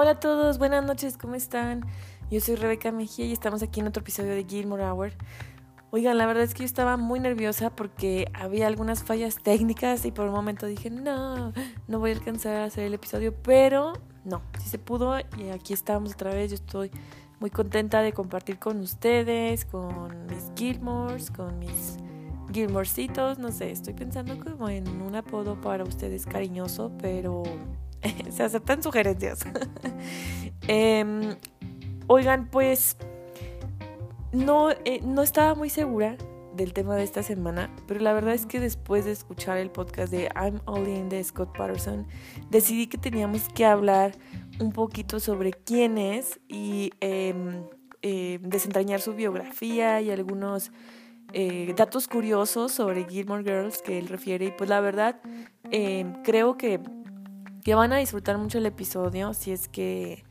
[0.00, 1.84] Hola a todos, buenas noches, ¿cómo están?
[2.30, 5.10] Yo soy Rebeca Mejía y estamos aquí en otro episodio de Gilmore Hour.
[5.90, 10.12] Oigan, la verdad es que yo estaba muy nerviosa porque había algunas fallas técnicas y
[10.12, 11.52] por un momento dije, no,
[11.88, 13.92] no voy a alcanzar a hacer el episodio, pero
[14.24, 16.52] no, sí se pudo y aquí estamos otra vez.
[16.52, 16.92] Yo estoy
[17.40, 21.96] muy contenta de compartir con ustedes, con mis Gilmores, con mis
[22.52, 27.42] Gilmorcitos, no sé, estoy pensando como en un apodo para ustedes cariñoso, pero
[28.30, 29.40] se aceptan sugerencias.
[30.70, 31.36] Em,
[32.08, 32.96] oigan, pues
[34.32, 36.16] no, eh, no estaba muy segura
[36.54, 40.12] del tema de esta semana, pero la verdad es que después de escuchar el podcast
[40.12, 42.06] de I'm All In de Scott Patterson,
[42.50, 44.12] decidí que teníamos que hablar
[44.60, 47.62] un poquito sobre quién es y em,
[48.02, 50.72] em, desentrañar su biografía y algunos
[51.32, 54.46] eh, datos curiosos sobre Gilmore Girls que él refiere.
[54.46, 55.20] Y pues la verdad,
[56.24, 56.80] creo que
[57.68, 60.24] que van a disfrutar mucho el episodio si es que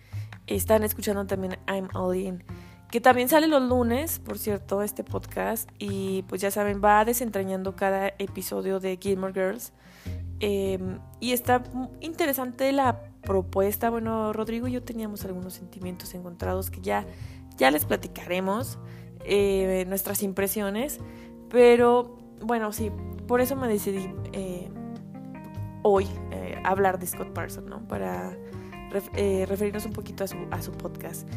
[0.47, 2.43] están escuchando también I'm All In.
[2.89, 5.69] Que también sale los lunes, por cierto, este podcast.
[5.77, 9.71] Y pues ya saben, va desentrañando cada episodio de Gilmore Girls.
[10.39, 11.61] Em, y está
[12.01, 13.91] interesante la propuesta.
[13.91, 17.05] Bueno, Rodrigo y yo teníamos algunos sentimientos encontrados que ya,
[17.55, 18.79] ya les platicaremos.
[19.25, 20.99] Eh, nuestras impresiones.
[21.51, 22.91] Pero bueno, sí,
[23.27, 24.71] por eso me decidí eh,
[25.87, 27.87] hoy eh, hablar de Scott Parson, ¿no?
[27.87, 28.37] Para
[29.15, 31.27] eh, referirnos un poquito a su, a su podcast.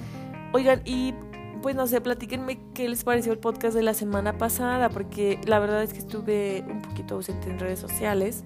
[0.52, 1.14] Oigan, y
[1.62, 5.58] pues no sé, platíquenme qué les pareció el podcast de la semana pasada, porque la
[5.58, 8.44] verdad es que estuve un poquito ausente en redes sociales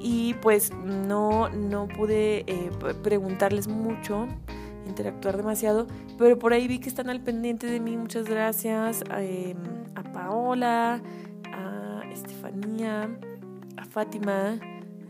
[0.00, 2.70] y pues no, no pude eh,
[3.02, 4.28] preguntarles mucho,
[4.86, 5.86] interactuar demasiado,
[6.18, 7.96] pero por ahí vi que están al pendiente de mí.
[7.96, 9.56] Muchas gracias em,
[9.94, 11.00] a Paola,
[11.50, 13.08] a Estefanía,
[13.78, 14.60] a Fátima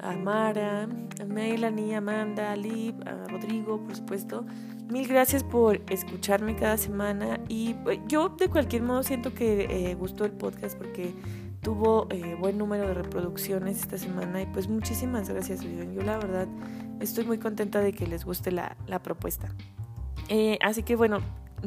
[0.05, 4.45] a Mara, a Melanie, Amanda, a Liv, a Rodrigo, por supuesto.
[4.91, 9.95] Mil gracias por escucharme cada semana y eh, yo de cualquier modo siento que eh,
[9.95, 11.15] gustó el podcast porque
[11.63, 15.63] tuvo eh, buen número de reproducciones esta semana y pues muchísimas gracias.
[15.63, 16.49] Yo la verdad
[17.01, 19.55] estoy muy contenta de que les guste la, la propuesta.
[20.61, 21.21] así que bueno,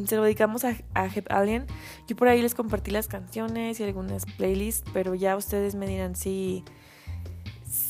[0.06, 1.66] se lo dedicamos a, a Alien.
[2.08, 6.16] Yo por ahí les compartí las canciones y algunas playlists, pero ya ustedes me dirán
[6.16, 6.64] si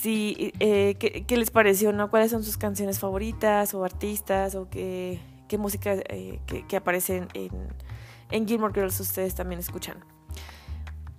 [0.03, 2.09] eh, ¿qué, les pareció, no?
[2.09, 5.20] ¿Cuáles son sus canciones favoritas o artistas o qué,
[5.58, 7.52] música eh, que, que, aparecen en,
[8.31, 9.98] en Gilmore Girls ustedes también escuchan?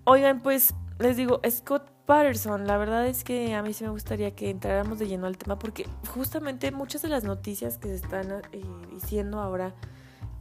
[0.05, 4.34] Oigan, pues les digo, Scott Patterson, la verdad es que a mí sí me gustaría
[4.34, 8.31] que entráramos de lleno al tema porque justamente muchas de las noticias que se están
[8.53, 9.75] eh, diciendo ahora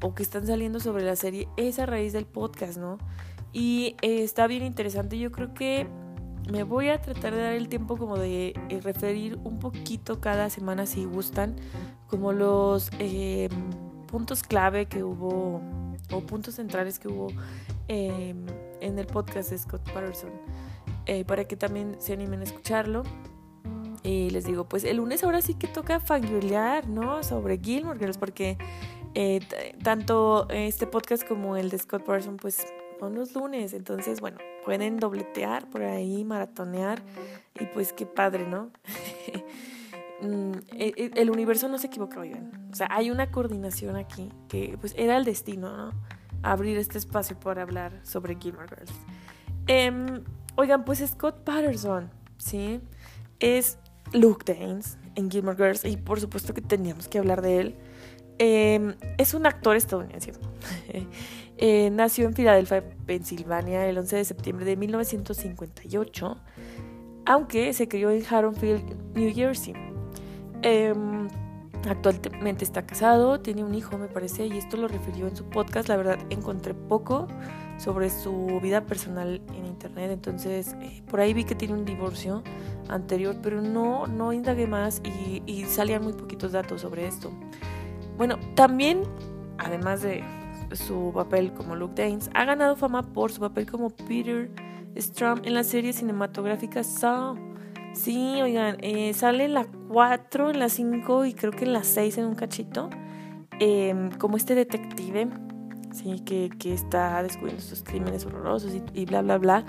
[0.01, 2.97] o que están saliendo sobre la serie es a raíz del podcast, ¿no?
[3.51, 5.87] Y eh, está bien interesante, yo creo que
[6.51, 10.49] me voy a tratar de dar el tiempo como de eh, referir un poquito cada
[10.49, 11.55] semana si gustan,
[12.07, 13.51] como los em,
[14.07, 15.61] puntos clave que hubo
[16.11, 17.27] o puntos centrales que hubo
[17.87, 18.45] em,
[18.79, 20.31] en el podcast de Scott Patterson,
[21.05, 23.03] eh, para que también se animen a escucharlo.
[24.03, 27.23] Y les digo, pues el lunes ahora sí que toca fangirlear, ¿no?
[27.23, 28.57] Sobre Gilmore Girls, porque
[29.15, 29.41] eh,
[29.83, 32.65] tanto este podcast como el de Scott Patterson, pues
[32.99, 33.73] son los lunes.
[33.73, 37.01] Entonces, bueno, pueden dobletear por ahí, maratonear
[37.57, 38.69] y pues qué padre, ¿no?
[40.19, 42.69] Mm, e, e, el universo no se equivoca, oigan.
[42.71, 45.93] O sea, hay una coordinación aquí que pues era el destino, ¿no?
[46.41, 48.91] Abrir este espacio para hablar sobre Gilmore Girls.
[49.67, 50.23] Em,
[50.55, 52.81] oigan, pues Scott Patterson, ¿sí?
[53.39, 53.77] Es
[54.11, 57.75] Luke Danes en Gilmore Girls y por supuesto que teníamos que hablar de él.
[58.39, 60.33] Em, es un actor estadounidense.
[61.57, 66.37] Eh, nació en Filadelfia, Pensilvania, el 11 de septiembre de 1958,
[67.25, 69.73] aunque se crió en Haddonfield, New Jersey.
[70.61, 71.27] Em,
[71.89, 75.89] actualmente está casado, tiene un hijo, me parece, y esto lo refirió en su podcast.
[75.89, 77.27] La verdad, encontré poco
[77.79, 82.43] sobre su vida personal en internet, entonces eh, por ahí vi que tiene un divorcio
[82.87, 87.31] anterior, pero no, no indagué más y salían muy poquitos datos sobre esto.
[88.17, 89.03] Bueno, también,
[89.59, 90.23] además de
[90.73, 94.49] su papel como Luke Danes, ha ganado fama por su papel como Peter
[94.97, 97.37] Strum en la serie cinematográfica Saw.
[97.93, 101.83] Sí, oigan, eh, sale en la 4, en la 5 y creo que en la
[101.83, 102.89] 6 en un cachito.
[103.59, 105.29] Em, como este detective,
[105.91, 109.65] sí, que, que está descubriendo estos crímenes horrorosos y, bla, bla, bla.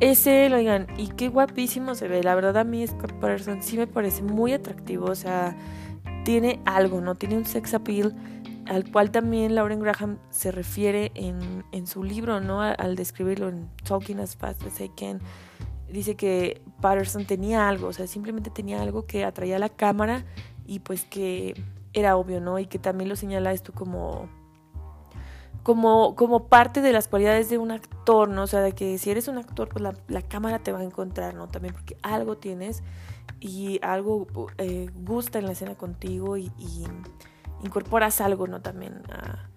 [0.00, 2.22] Ese, oigan, y qué guapísimo se ve.
[2.22, 5.06] La verdad, a mí Scott Patterson sí me parece muy atractivo.
[5.06, 5.56] O sea,
[6.24, 7.14] tiene algo, ¿no?
[7.14, 8.14] Tiene un sex appeal
[8.70, 12.62] al cual también Lauren Graham se refiere en, en su libro, ¿no?
[12.62, 15.20] Al, describirlo en Talking as Fast as I Can.
[15.88, 20.24] Dice que Patterson tenía algo, o sea, simplemente tenía algo que atraía a la cámara
[20.66, 21.60] y pues que
[21.92, 22.60] era obvio, ¿no?
[22.60, 24.28] Y que también lo señala esto como,
[25.64, 28.44] como, como parte de las cualidades de un actor, ¿no?
[28.44, 31.34] O sea, de que si eres un actor, pues la, cámara te va a encontrar,
[31.34, 31.48] ¿no?
[31.48, 32.84] También porque algo tienes
[33.40, 34.28] y algo
[34.58, 36.52] eh, gusta en la escena contigo y,
[37.64, 38.46] incorporas algo.
[38.60, 39.48] También a,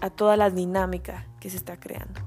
[0.00, 2.20] a, toda la dinámica que se está creando.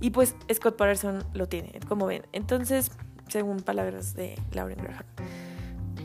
[0.00, 2.22] Y pues Scott Patterson lo tiene, como ven.
[2.32, 2.90] Entonces,
[3.28, 5.04] según palabras de Lauren Graham.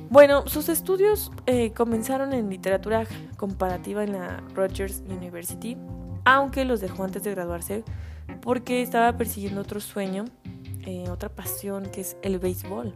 [0.09, 3.05] Bueno, sus estudios eh, comenzaron en literatura
[3.37, 5.77] comparativa en la Rogers University,
[6.25, 7.83] aunque los dejó antes de graduarse
[8.41, 10.25] porque estaba persiguiendo otro sueño,
[10.85, 12.93] eh, otra pasión que es el béisbol.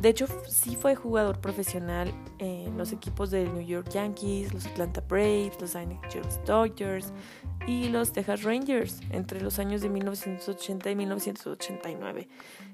[0.00, 5.02] De hecho, sí fue jugador profesional en los equipos de New York Yankees, los Atlanta
[5.08, 7.12] Braves, los Angeles Dodgers
[7.66, 12.28] y los Texas Rangers entre los años de 1980 y 1989.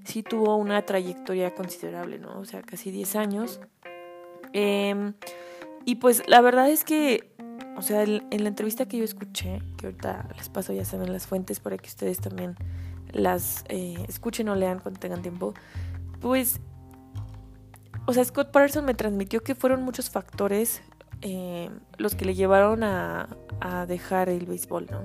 [0.05, 2.39] Sí tuvo una trayectoria considerable, ¿no?
[2.39, 3.61] O sea, casi 10 años.
[4.53, 5.15] Em,
[5.85, 7.35] y pues la verdad es que,
[7.77, 11.27] o sea, en la entrevista que yo escuché, que ahorita les paso, ya saben, las
[11.27, 12.57] fuentes para que ustedes también
[13.13, 15.55] las eh, escuchen o lean cuando tengan tiempo
[16.27, 16.61] pues,
[18.07, 20.83] o sea, Scott Patterson me transmitió que fueron muchos factores
[21.23, 23.29] eh, los que le llevaron a,
[23.87, 25.03] dejar el béisbol, ¿no?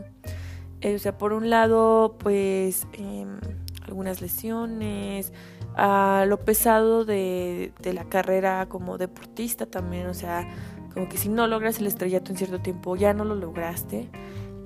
[0.81, 3.39] Eh, o sea, por un lado, pues, em,
[3.83, 5.31] algunas lesiones,
[5.75, 10.49] a lo pesado de, de la carrera como deportista también, o sea,
[10.91, 14.09] como que si no logras el estrellato en cierto tiempo, ya no lo lograste.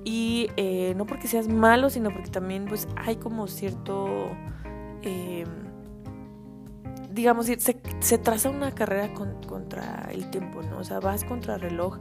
[0.04, 4.30] Y eh, no porque seas malo, sino porque también pues hay como cierto
[5.02, 5.65] em,
[7.16, 7.58] digamos, se,
[8.00, 10.78] se traza una carrera contra el tiempo, ¿no?
[10.78, 11.98] O sea, vas contra el reloj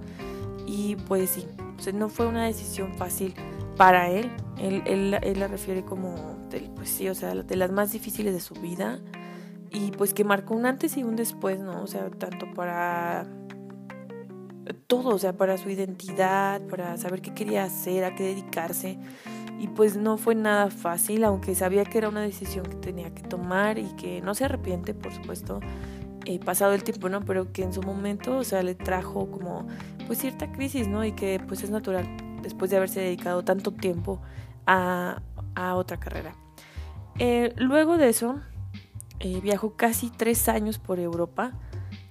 [0.68, 1.48] y pues sí,
[1.94, 3.34] no fue una decisión fácil
[3.78, 4.30] para él.
[4.60, 6.38] Él, él, la refiere como,
[6.76, 9.00] pues sí, o sea, de las más difíciles de su vida
[9.72, 11.82] y pues que marcó un antes y un después, ¿no?
[11.82, 13.26] O sea, tanto para
[14.88, 19.00] todo, o sea, para su identidad, para saber qué quería hacer, a qué dedicarse
[19.60, 23.24] y pues no fue nada fácil, aunque sabía que era una decisión que tenía que
[23.24, 25.60] tomar y que no se arrepiente, por supuesto,
[26.26, 27.22] eh, pasado el tiempo, ¿no?
[27.24, 29.68] Pero que en su momento, o sea, le trajo como
[30.08, 31.06] pues cierta crisis, ¿no?
[31.06, 32.06] Y que pues es natural
[32.42, 34.22] después de haberse dedicado tanto tiempo
[34.66, 35.22] a,
[35.56, 36.36] a otra carrera.
[37.18, 38.42] Eh, luego de eso,
[39.20, 41.54] eh, viajó casi tres años por Europa,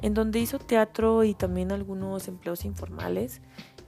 [0.01, 3.43] en donde hizo teatro y también algunos empleos informales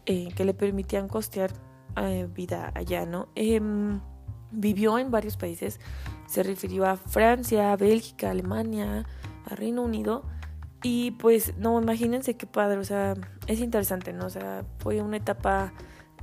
[0.05, 1.51] que le permitían costear
[1.97, 3.29] eh, vida allá, ¿no?
[3.35, 4.01] Em,
[4.51, 5.81] vivió en varios países,
[6.27, 9.07] se refirió a Francia, Bélgica, Alemania,
[9.45, 10.25] a Reino Unido.
[10.83, 13.15] Y pues, no, imagínense qué padre, o sea,
[13.47, 14.27] es interesante, ¿no?
[14.27, 15.73] O sea, fue una etapa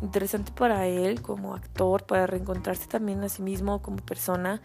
[0.02, 4.62] interesante para él como actor, para reencontrarse también a sí mismo como persona.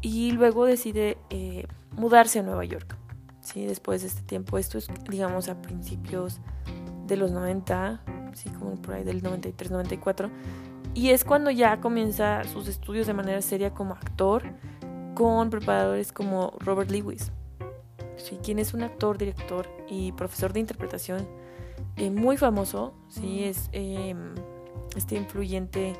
[0.00, 2.96] Y luego decide eh, mudarse a Nueva York,
[3.40, 3.64] ¿sí?
[3.66, 6.40] Después de este tiempo, esto es, digamos, a principios
[7.06, 8.02] de los 90,
[8.34, 10.30] sí, como por ahí del 93, 94.
[10.94, 14.42] Y es cuando ya comienza sus estudios de manera seria como actor
[15.14, 17.32] con preparadores como Robert Lewis,
[18.16, 18.38] ¿sí?
[18.42, 21.26] quien es un actor, director y profesor de interpretación
[21.96, 23.44] eh, muy famoso, ¿sí?
[23.44, 24.34] es em,
[24.96, 25.94] este influyente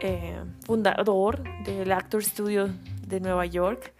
[0.00, 2.68] eh, fundador del Actor Studio
[3.06, 3.94] de Nueva York.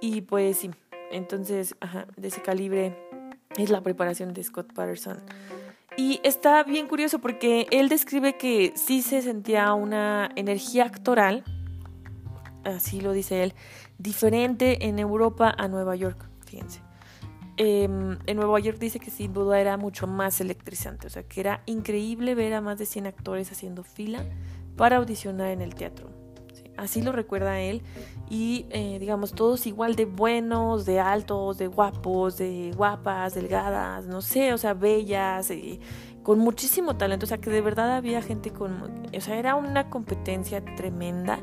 [0.00, 0.70] Y pues sí,
[1.10, 1.76] entonces
[2.16, 2.96] de ese calibre
[3.56, 5.18] es la preparación de Scott Patterson.
[5.96, 11.44] Y está bien curioso porque él describe que sí se sentía una energía actoral,
[12.64, 13.54] así lo dice él,
[13.98, 16.80] diferente en Europa a Nueva York, fíjense.
[17.56, 21.38] Em, en Nueva York dice que sin duda era mucho más electrizante, o sea que
[21.38, 24.24] era increíble ver a más de 100 actores haciendo fila
[24.76, 26.23] para audicionar en el teatro.
[26.76, 27.82] Así lo recuerda él.
[28.28, 34.22] Y eh, digamos, todos igual de buenos, de altos, de guapos, de guapas, delgadas, no
[34.22, 35.80] sé, o sea, bellas, y
[36.22, 37.26] con muchísimo talento.
[37.26, 39.06] O sea, que de verdad había gente con.
[39.16, 41.38] O sea, era una competencia tremenda.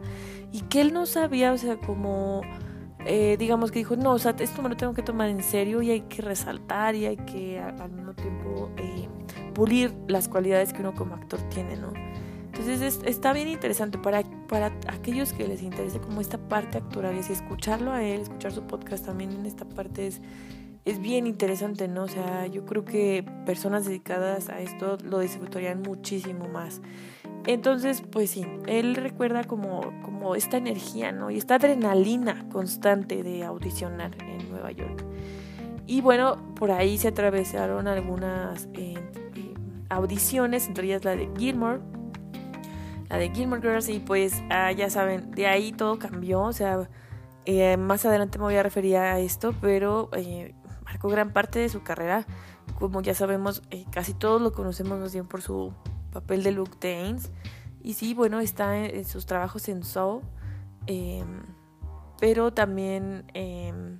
[0.51, 2.41] Y que él no sabía, o sea, como.
[3.05, 5.81] Eh, digamos que dijo, no, o sea, esto me lo tengo que tomar en serio
[5.81, 9.07] y hay que resaltar y hay que al mismo tiempo eh,
[9.55, 11.93] pulir las cualidades que uno como actor tiene, ¿no?
[12.53, 17.19] Entonces está bien interesante para, para aquellos que les interese como esta parte actoral y
[17.19, 20.21] escucharlo a él, escuchar su podcast también en esta parte es,
[20.83, 22.03] es bien interesante, ¿no?
[22.03, 26.81] O sea, yo creo que personas dedicadas a esto lo disfrutarían muchísimo más.
[27.47, 31.31] Entonces, pues sí, él recuerda como, como esta energía, ¿no?
[31.31, 35.05] Y esta adrenalina constante de audicionar en Nueva York.
[35.87, 38.95] Y bueno, por ahí se atravesaron algunas eh,
[39.35, 39.53] eh,
[39.89, 41.79] audiciones, entre ellas la de Gilmore,
[43.11, 46.87] la de Gilmore Girls y pues ah, ya saben, de ahí todo cambió, o sea,
[47.43, 51.67] eh, más adelante me voy a referir a esto, pero eh, marcó gran parte de
[51.67, 52.25] su carrera.
[52.79, 55.73] Como ya sabemos, eh, casi todos lo conocemos más bien por su
[56.13, 57.31] papel de Luke Danes.
[57.83, 60.21] Y sí, bueno, está en, sus trabajos en Soul,
[60.87, 61.43] em,
[62.17, 63.99] pero también em,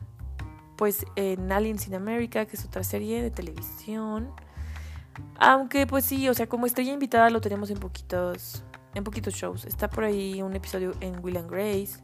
[0.77, 4.31] pues en Aliens in America, que es otra serie de televisión.
[5.37, 8.63] Aunque pues sí, o sea, como estrella invitada lo tenemos en poquitos
[8.95, 9.65] en poquitos shows.
[9.65, 12.03] Está por ahí un episodio en Will and Grace,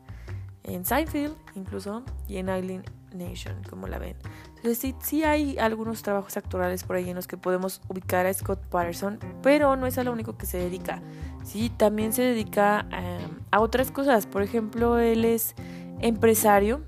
[0.64, 4.16] en Seinfeld incluso, y en Island Nation, como la ven.
[4.58, 8.34] Entonces sí, sí hay algunos trabajos actorales por ahí en los que podemos ubicar a
[8.34, 11.02] Scott Patterson, pero no es a lo único que se dedica.
[11.44, 14.26] Sí, también se dedica em, a otras cosas.
[14.26, 15.56] Por ejemplo, él es
[16.02, 16.82] empresario.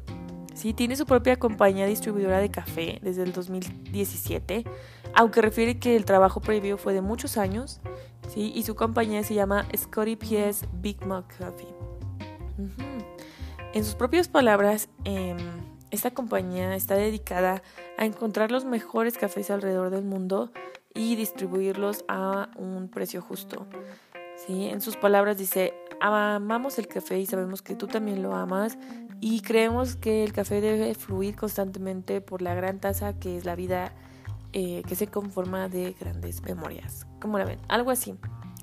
[0.59, 4.65] Sí, tiene su propia compañía distribuidora de café desde el 2017,
[5.13, 7.79] aunque refiere que el trabajo previo fue de muchos años,
[8.27, 8.51] ¿sí?
[8.53, 10.67] y su compañía se llama Scotty P.S.
[10.81, 11.73] Big Mac Coffee.
[13.73, 15.33] En sus propias palabras, eh,
[15.91, 17.63] esta compañía está dedicada
[17.97, 20.51] a encontrar los mejores cafés alrededor del mundo
[20.93, 23.65] y distribuirlos a un precio justo.
[24.45, 24.67] ¿Sí?
[24.67, 28.77] En sus palabras dice, amamos el café y sabemos que tú también lo amas
[29.21, 33.55] y creemos que el café debe fluir constantemente por la gran taza que es la
[33.55, 33.93] vida
[34.53, 37.05] eh, que se conforma de grandes memorias.
[37.21, 37.59] ¿Cómo la ven?
[37.67, 38.15] Algo así.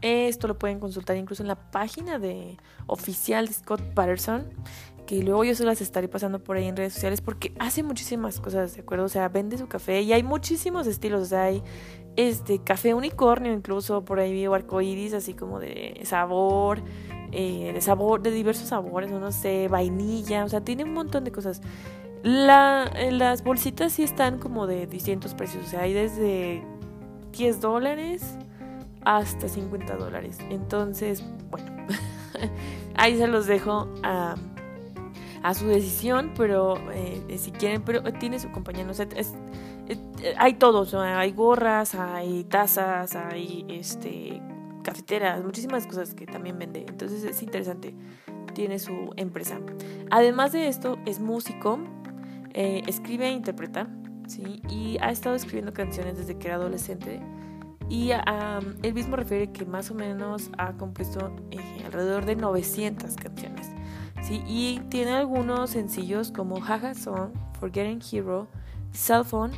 [0.02, 4.46] Esto lo pueden consultar incluso en la página de oficial de Scott Patterson
[5.06, 8.40] que luego yo se las estaré pasando por ahí en redes sociales porque hace muchísimas
[8.40, 9.04] cosas, ¿de acuerdo?
[9.04, 11.62] O sea, vende su café y hay muchísimos estilos, o sea, hay
[12.16, 16.82] este café unicornio incluso, por ahí veo arcoíris así como de sabor,
[17.36, 21.32] eh, de sabor, de diversos sabores, no sé, vainilla, o sea, tiene un montón de
[21.32, 21.60] cosas.
[22.22, 26.64] La, las bolsitas sí están como de distintos precios, o sea, hay desde
[27.32, 28.38] 10 dólares
[29.04, 30.38] hasta 50 dólares.
[30.50, 31.70] Entonces, bueno,
[32.96, 34.34] ahí se los dejo a
[35.46, 40.34] a su decisión, pero eh, eh, si quieren, pero tiene su compañía, no sé, eh,
[40.36, 44.42] hay todos, hay gorras, hay tazas, hay este
[44.86, 47.92] cafeteras, muchísimas cosas que también vende, entonces es interesante,
[48.54, 49.58] tiene su empresa.
[50.12, 51.80] Además de esto, es músico,
[52.54, 53.88] escribe e interpreta,
[54.28, 54.62] ¿sí?
[54.70, 57.20] y ha estado escribiendo canciones desde que era adolescente.
[57.88, 58.10] Y
[58.82, 61.34] él mismo refiere que más o menos ha compuesto
[61.84, 63.70] alrededor de 900 canciones.
[64.48, 68.46] Y tiene algunos sencillos como Haha Song, Forgetting Hero,
[68.92, 69.50] Cell Phone.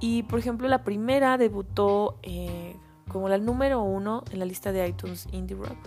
[0.00, 2.76] Y por ejemplo, la primera debutó eh,
[3.12, 5.78] como la número uno en la lista de iTunes Indie Rock.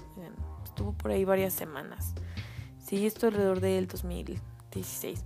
[0.63, 2.13] Estuvo por ahí varias semanas.
[2.79, 5.24] Sí, esto alrededor del 2016.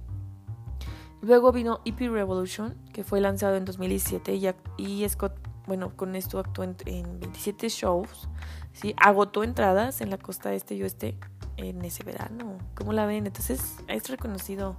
[1.22, 5.34] Luego vino EP Revolution, que fue lanzado en 2017 y, y Scott,
[5.68, 8.29] bueno, con esto actuó en, 27 shows.
[8.74, 8.94] ¿sí?
[8.98, 11.20] Agotó entradas en la costa este y oeste
[11.58, 12.58] en ese verano.
[12.75, 13.27] ¿Cómo la ven?
[13.27, 14.77] Entonces es reconocido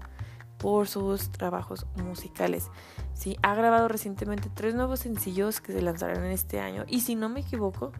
[0.56, 2.70] por sus trabajos musicales.
[3.20, 6.86] Sí, ha grabado recientemente tres nuevos sencillos que se lanzarán en este año.
[6.88, 7.92] Y si no me equivoco,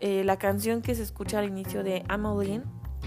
[0.00, 2.22] eh, la canción que se escucha al inicio de I'm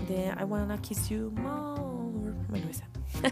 [0.08, 2.88] de I Wanna Kiss You More, bueno, esa,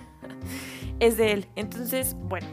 [1.00, 1.48] es de él.
[1.56, 2.48] Entonces, bueno,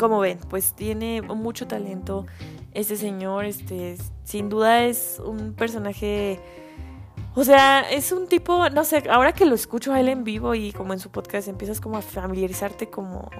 [0.00, 2.26] como ven, pues tiene mucho talento
[2.72, 3.44] este señor.
[3.44, 6.40] Este, sin duda es un personaje
[7.36, 10.56] o sea, es un tipo, no sé, ahora que lo escucho a él en vivo
[10.56, 13.30] y como en su podcast empiezas como a familiarizarte como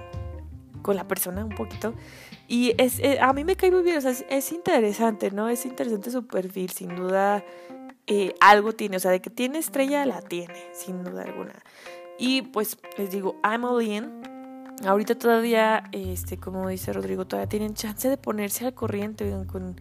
[0.85, 1.95] con la persona un poquito.
[2.47, 5.49] Y es, eh, a mí me cae muy bien, o sea, es, interesante, ¿no?
[5.49, 7.43] Es interesante su perfil, sin duda
[8.05, 11.55] eh, algo tiene, o sea, de que tiene estrella, la tiene, sin duda alguna.
[12.19, 14.21] Y pues les digo, I'm all in.
[14.85, 19.75] Ahorita todavía, este, como dice Rodrigo, todavía tienen chance de ponerse al corriente con,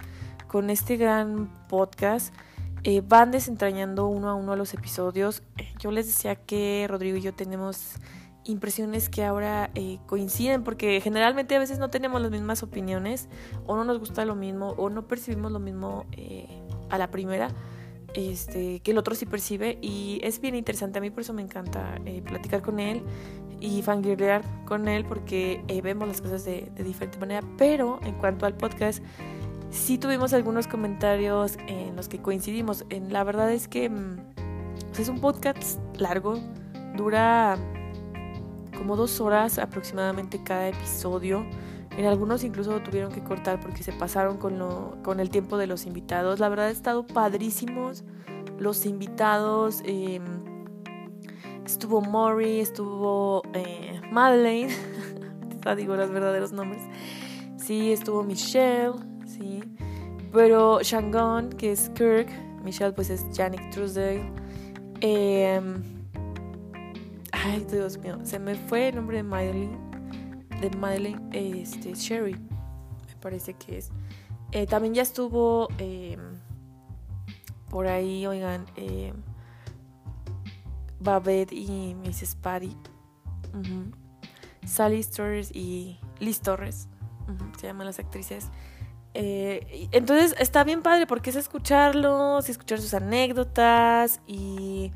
[0.49, 2.35] con este gran podcast.
[2.83, 5.43] Eh, van desentrañando uno a uno los episodios.
[5.59, 7.97] Eh, yo les decía que Rodrigo y yo tenemos
[8.45, 13.29] impresiones que ahora eh, coinciden porque generalmente a veces no tenemos las mismas opiniones
[13.67, 16.07] o no nos gusta lo mismo o no percibimos lo mismo
[16.91, 17.49] a la primera
[18.15, 20.99] este, que el otro sí percibe y es bien interesante.
[20.99, 23.03] A mí por eso me encanta platicar con él
[23.61, 27.43] y fangirlear con él porque vemos las cosas de, diferente manera.
[27.59, 29.03] Pero en cuanto al podcast,
[29.71, 32.85] sí tuvimos algunos comentarios en los que coincidimos.
[32.89, 34.17] En, la verdad es que mm,
[34.99, 36.39] es un podcast largo,
[36.97, 37.59] dura
[38.75, 41.47] como dos horas aproximadamente cada episodio.
[41.97, 45.67] En algunos incluso tuvieron que cortar porque se pasaron con, lo, con el tiempo de
[45.67, 46.41] los invitados.
[46.41, 48.05] La verdad ha estado padrísimos
[48.59, 49.81] los invitados.
[49.85, 50.25] Em,
[51.65, 54.75] estuvo Maury, estuvo eh, Madeleine.
[55.77, 56.83] digo los verdaderos nombres.
[57.57, 59.63] Sí, estuvo Michelle sí.
[60.33, 62.29] Pero Shangon, que es Kirk,
[62.63, 64.25] Michelle pues es Janik Truesdale.
[65.01, 65.83] Em,
[67.45, 69.79] ay, Dios mío, se me fue el nombre de Madeline.
[70.61, 73.91] de Madeleine este, Sherry, me parece que es.
[74.53, 76.39] Eh, también ya estuvo em,
[77.71, 79.13] por ahí, oigan, eh,
[81.01, 82.37] Babette y Mrs.
[82.37, 82.77] Paddy.
[84.67, 86.89] Sally Torres y Liz Torres,
[87.59, 88.49] se llaman las actrices.
[89.13, 94.91] Eh, entonces está bien padre porque es escucharlos, escuchar sus anécdotas y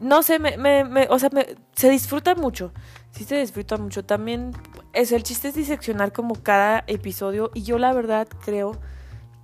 [0.00, 1.30] no sé, me, me, o sea,
[1.72, 2.72] se disfruta mucho,
[3.10, 4.04] sí se disfruta mucho.
[4.04, 4.52] También
[4.92, 8.78] es el chiste es diseccionar como cada episodio y yo la verdad creo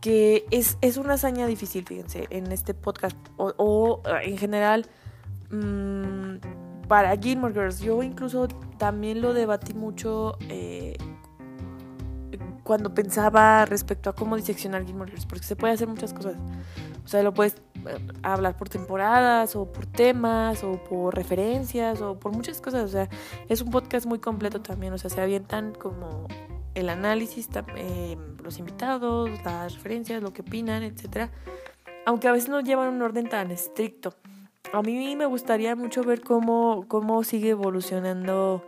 [0.01, 4.87] que es, es una hazaña difícil, fíjense, en este podcast o, en general
[5.51, 6.37] mmm,
[6.89, 7.81] para Gilmore Girls.
[7.81, 8.49] Yo incluso
[8.79, 10.97] también lo debatí mucho eh,
[12.65, 16.35] cuando pensaba respecto a cómo diseccionar Gilmore Girls, porque se puede hacer muchas cosas.
[17.05, 17.57] O sea, lo puedes
[18.23, 22.85] hablar por temporadas, o por temas, o por referencias, o por muchas cosas.
[22.85, 23.09] O sea,
[23.49, 24.93] es un podcast muy completo también.
[24.93, 26.27] O sea, se avientan como
[26.75, 31.31] el análisis, eh, los invitados, las referencias, lo que opinan, etc.
[32.07, 34.15] Aunque a veces no llevan un orden tan estricto.
[34.73, 38.65] A mí me gustaría mucho ver cómo, cómo sigue evolucionando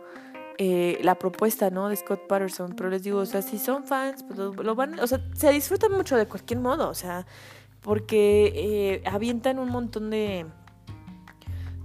[0.57, 1.89] eh, la propuesta, ¿no?
[1.89, 2.75] De Scott Patterson.
[2.75, 5.91] Pero les digo, o sea, si son fans, pues lo, van, o sea, se disfrutan
[5.91, 7.25] mucho de cualquier modo, o sea,
[7.85, 10.47] porque eh, avientan un montón de,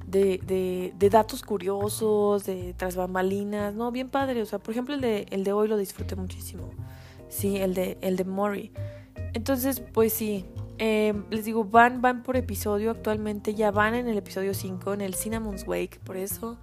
[0.07, 3.93] de, de, datos curiosos, de tras bambalinas, ¿no?
[3.93, 6.71] Bien padre, o sea, por ejemplo, el de, el de hoy lo disfruté muchísimo.
[7.29, 8.73] Sí, el de, el de Mori.
[9.35, 10.47] Entonces, pues sí,
[10.79, 15.03] eh, les digo, van, van por episodio, actualmente ya van en el episodio 5, en
[15.03, 16.57] el Cinnamon's Wake, por eso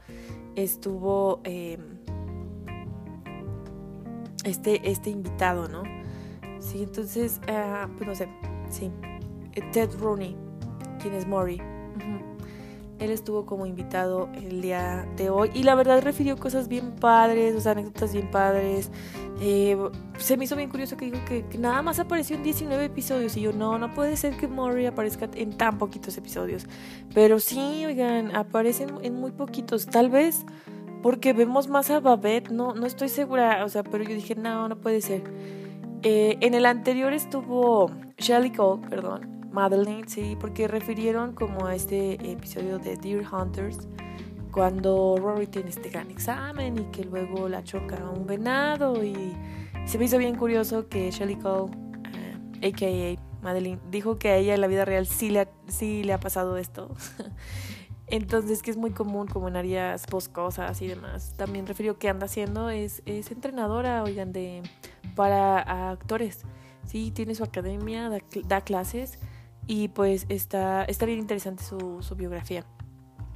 [0.55, 1.77] estuvo eh,
[4.45, 5.83] este, este invitado, ¿no?
[6.59, 8.27] Sí, entonces, uh, pues no sé,
[8.71, 8.91] sí.
[9.57, 10.35] Eh, Ted Rooney,
[11.01, 11.59] quien es Maury.
[12.99, 17.55] Él estuvo como invitado el día de hoy y la verdad refirió cosas bien padres,
[17.55, 18.91] o sea, anécdotas bien padres.
[19.39, 19.77] Eh,
[20.17, 23.41] se me hizo bien curioso que dijo que, nada más apareció en 19 episodios y
[23.41, 26.65] yo no, no puede ser que Maury aparezca en tan poquitos episodios.
[27.13, 30.45] Pero sí, oigan, aparecen en muy poquitos, tal vez
[31.03, 34.67] porque vemos más a Babette, no, no estoy segura, o sea, pero yo dije, no,
[34.67, 35.23] no puede ser.
[36.01, 42.13] Eh, en el anterior estuvo Shelly Cole, perdón, Madeline, sí, porque refirieron como a este
[42.31, 43.87] episodio de Deer Hunters,
[44.51, 49.35] cuando Rory tiene este gran examen y que luego la choca un venado y
[49.87, 51.71] se me hizo bien curioso que Shelly Cole,
[52.57, 56.13] aka eh, Madeline, dijo que a ella en la vida real sí le sí le
[56.13, 56.93] ha pasado esto.
[58.05, 61.33] Entonces, que es muy común como en áreas boscosas y demás.
[61.35, 64.61] También refirió que anda haciendo, es, es entrenadora, oigan, de,
[65.15, 66.43] para actores.
[66.85, 68.11] Sí, tiene su academia,
[68.47, 69.17] da, clases
[69.67, 72.65] y pues está, está bien interesante su, su, biografía.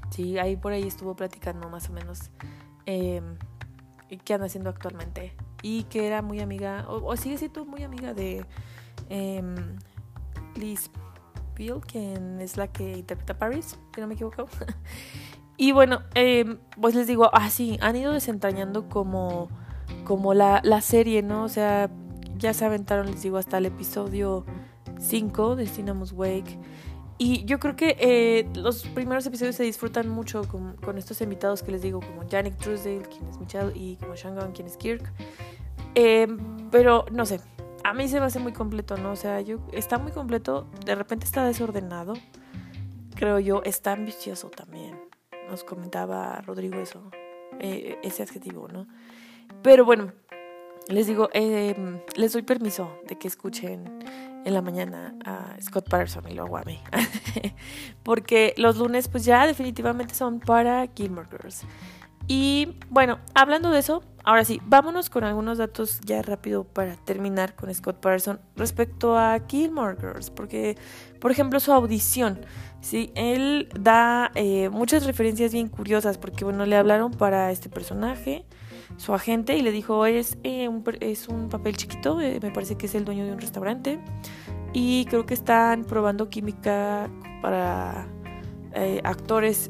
[0.10, 2.32] Sí, ahí por ahí estuvo platicando más o menos
[2.86, 3.22] eh,
[4.24, 5.34] qué anda haciendo actualmente.
[5.62, 8.46] Y que era muy amiga, o, sigue siendo muy amiga de
[9.10, 9.44] eh,
[10.56, 10.90] Liz
[11.86, 14.48] quien es la que interpreta a Paris, si no me equivoco.
[15.58, 19.50] y bueno, em, pues les digo, ah, sí, han ido desentrañando como,
[20.04, 21.44] como la, la serie, ¿no?
[21.44, 21.90] O sea,
[22.38, 24.46] ya se aventaron, les digo, hasta el episodio
[25.02, 26.58] 5 de Cinemus Wake.
[27.18, 31.72] Y yo creo que eh, los primeros episodios se disfrutan mucho con, estos invitados que
[31.72, 35.12] les digo, como Yannick Truesdale, quien es Michelle, y como Shangon, quien es Kirk.
[35.94, 36.28] Eh,
[36.72, 37.40] pero no sé,
[37.84, 39.12] a mí se me hace muy completo, ¿no?
[39.12, 42.14] O sea, yo está muy completo, de repente está desordenado,
[43.16, 45.00] creo yo, está ambicioso también.
[45.48, 47.12] Nos comentaba Rodrigo eso,
[47.60, 48.88] eh, ese adjetivo, ¿no?
[49.62, 50.12] Pero bueno,
[50.88, 51.30] les digo,
[52.16, 54.00] les doy permiso de que escuchen
[54.46, 56.80] en la mañana a Scott Patterson y luego a mí.
[58.04, 61.66] Porque los lunes pues ya definitivamente son para Gilmore Girls.
[62.28, 67.56] Y bueno, hablando de eso, ahora sí, vámonos con algunos datos ya rápido para terminar
[67.56, 70.78] con Scott Patterson respecto a Gilmore Girls, porque,
[71.20, 72.40] por ejemplo, su audición,
[72.80, 78.46] sí, él da eh, muchas referencias bien curiosas, porque bueno, le hablaron para este personaje,
[78.98, 82.76] su agente, y le dijo, es, eh, un, es un papel chiquito, eh, me parece
[82.76, 84.00] que es el dueño de un restaurante,
[84.74, 87.10] y creo que están probando química
[87.42, 88.08] para
[89.04, 89.70] actores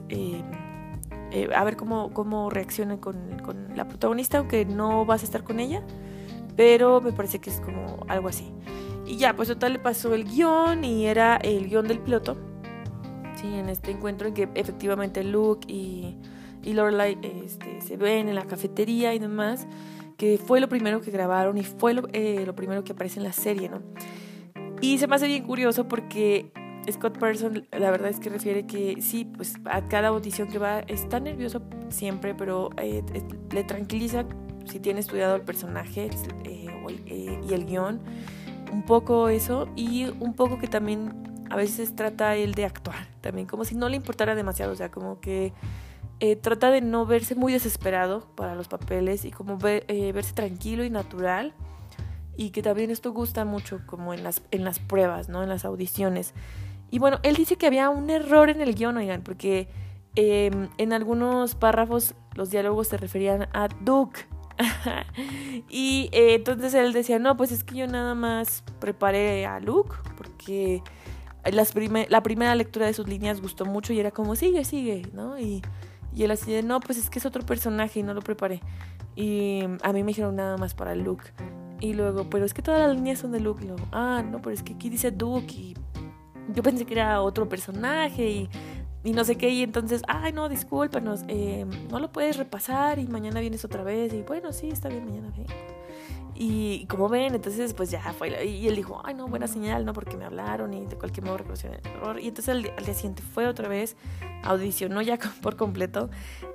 [1.32, 5.44] eh, a ver cómo, cómo reacciona con, con, la protagonista, aunque no vas a estar
[5.44, 5.82] con ella,
[6.58, 8.52] pero me parece que es como algo así.
[9.06, 12.38] Y ya, pues total le pasó el guion y era el guion del piloto,
[13.36, 16.18] sí, en este encuentro en que efectivamente Luke y,
[16.64, 19.68] y Lorelai este, se ven en la cafetería y demás,
[20.18, 23.24] que fue lo primero que grabaron y fue lo, eh, lo primero que aparece en
[23.24, 23.82] la serie, ¿no?
[24.82, 26.52] Y se me hace bien curioso porque
[26.90, 30.80] Scott Person la verdad es que refiere que sí, pues a cada audición que va
[30.80, 33.04] está nervioso siempre, pero eh,
[33.52, 34.26] le tranquiliza
[34.66, 36.10] si tiene estudiado el personaje
[36.46, 36.68] eh,
[37.06, 38.02] eh, y el guion,
[38.72, 43.46] un poco eso y un poco que también a veces trata él de actuar, también
[43.46, 45.54] como si no le importara demasiado, o sea, como que
[46.22, 50.90] eh, trata de no verse muy desesperado para los papeles y como verse tranquilo y
[50.90, 51.54] natural
[52.38, 55.44] y que también esto gusta mucho como en las, en las pruebas, ¿no?
[55.44, 56.34] En las audiciones.
[56.90, 59.68] Y bueno, él dice que había un error en el guion, oigan, porque
[60.16, 64.28] em, en algunos párrafos los diálogos se referían a Duke.
[65.70, 69.96] y eh, entonces él decía, no, pues es que yo nada más preparé a Luke
[70.18, 70.84] porque
[71.52, 71.74] las
[72.10, 75.40] la primera lectura de sus líneas gustó mucho y era como, sigue, sigue, ¿no?
[75.40, 75.62] Y,
[76.14, 78.62] y él así de, no, pues es que es otro personaje y no lo preparé.
[79.16, 81.26] Y a mí me dijeron nada más para Luke.
[81.80, 83.64] Y luego, pero es que todas las líneas son de Luke.
[83.64, 85.76] Y luego, ah, no, pero es que aquí dice Duke y
[86.54, 88.50] yo pensé que era otro personaje y,
[89.04, 89.50] y no sé qué.
[89.50, 94.14] Y entonces, ay, no, discúlpanos, eh, no lo puedes repasar y mañana vienes otra vez.
[94.14, 95.50] Y bueno, sí, está bien, mañana vengo.
[96.44, 98.48] Y como ven, entonces pues ya fue.
[98.48, 99.94] Y él dijo, ay no, buena señal, ¿no?
[99.94, 102.20] Porque me hablaron y de cualquier modo reconocieron el error.
[102.20, 103.96] Y entonces al, día siguiente fue otra vez,
[104.44, 106.10] audicionó ya por completo.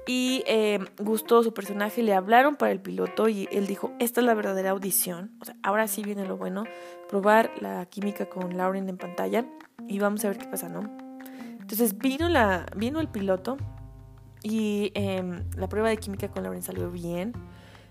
[0.05, 4.27] Y eh, gustó su personaje, le hablaron para el piloto y él dijo, esta es
[4.27, 5.31] la verdadera audición.
[5.40, 6.64] O sea, ahora sí viene lo bueno,
[7.09, 9.46] probar la química con Lauren en pantalla
[9.87, 10.81] y vamos a ver qué pasa, ¿no?
[11.61, 13.57] Entonces vino, la, vino el piloto
[14.42, 17.35] y em, la prueba de química con Lauren salió bien.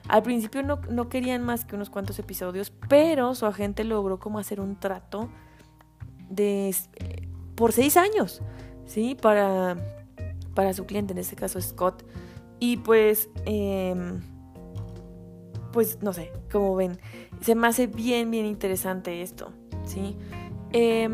[0.08, 4.38] Al principio no, no, querían más que unos cuantos episodios, pero su agente logró como
[4.38, 5.30] hacer un trato
[6.30, 6.76] de
[7.56, 8.41] por seis años,
[8.86, 9.18] ¿sí?
[9.20, 9.78] Para,
[10.54, 12.06] para su cliente, en este caso Scott.
[12.60, 14.22] Y pues, em,
[15.72, 17.00] pues no sé, como ven,
[17.41, 19.52] se me hace bien, bien interesante esto,
[19.86, 20.18] ¿sí?
[20.72, 21.10] Eh,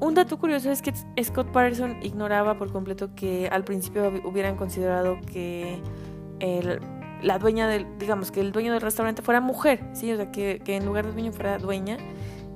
[0.00, 5.20] un dato curioso es que Scott Patterson ignoraba por completo que al principio hubieran considerado
[5.32, 5.80] que
[7.22, 10.12] la dueña del, digamos, que el dueño del restaurante fuera mujer, ¿sí?
[10.12, 11.98] O sea, que, en lugar de dueño fuera dueña.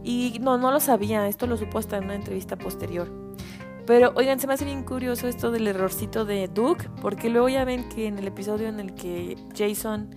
[0.02, 3.10] Y no, no lo sabía, esto lo supo hasta en una entrevista posterior.
[3.86, 7.64] Pero oigan, se me hace bien curioso esto del errorcito de Duke, porque luego ya
[7.64, 10.10] ven que en el episodio en el que Jason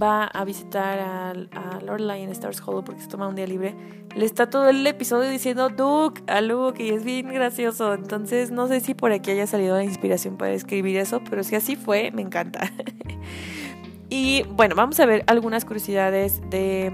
[0.00, 3.76] va a visitar a, a Lorelai en Stars Hollow porque se toma un día libre,
[4.16, 7.94] le está todo el episodio diciendo Duke a Luke y es bien gracioso.
[7.94, 11.56] Entonces no sé si por aquí haya salido la inspiración para escribir eso, pero si
[11.56, 12.70] así fue, me encanta.
[14.10, 16.92] y bueno, vamos a ver algunas curiosidades de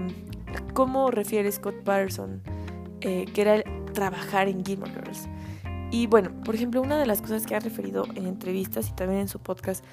[0.73, 2.41] cómo refiere Scott Patterson
[3.01, 5.27] eh, que era trabajar en Gilmore Girls.
[5.91, 9.21] Y bueno, por ejemplo, una de las cosas que ha referido en entrevistas y también
[9.21, 9.83] en su podcast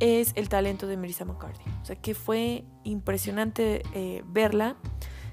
[0.00, 1.70] es el talento de Melissa McCarthy.
[1.80, 4.76] O sea, que fue impresionante eh, verla.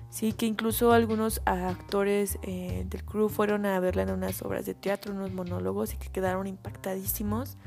[0.09, 4.75] Sí, que incluso algunos actores eh, del crew fueron a verla en unas obras de
[4.75, 7.57] teatro, unos monólogos y que quedaron impactadísimos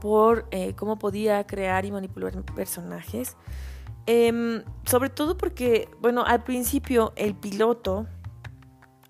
[0.00, 3.36] por eh, cómo podía crear y manipular personajes.
[4.06, 8.06] Em, sobre todo porque, bueno, al principio el piloto,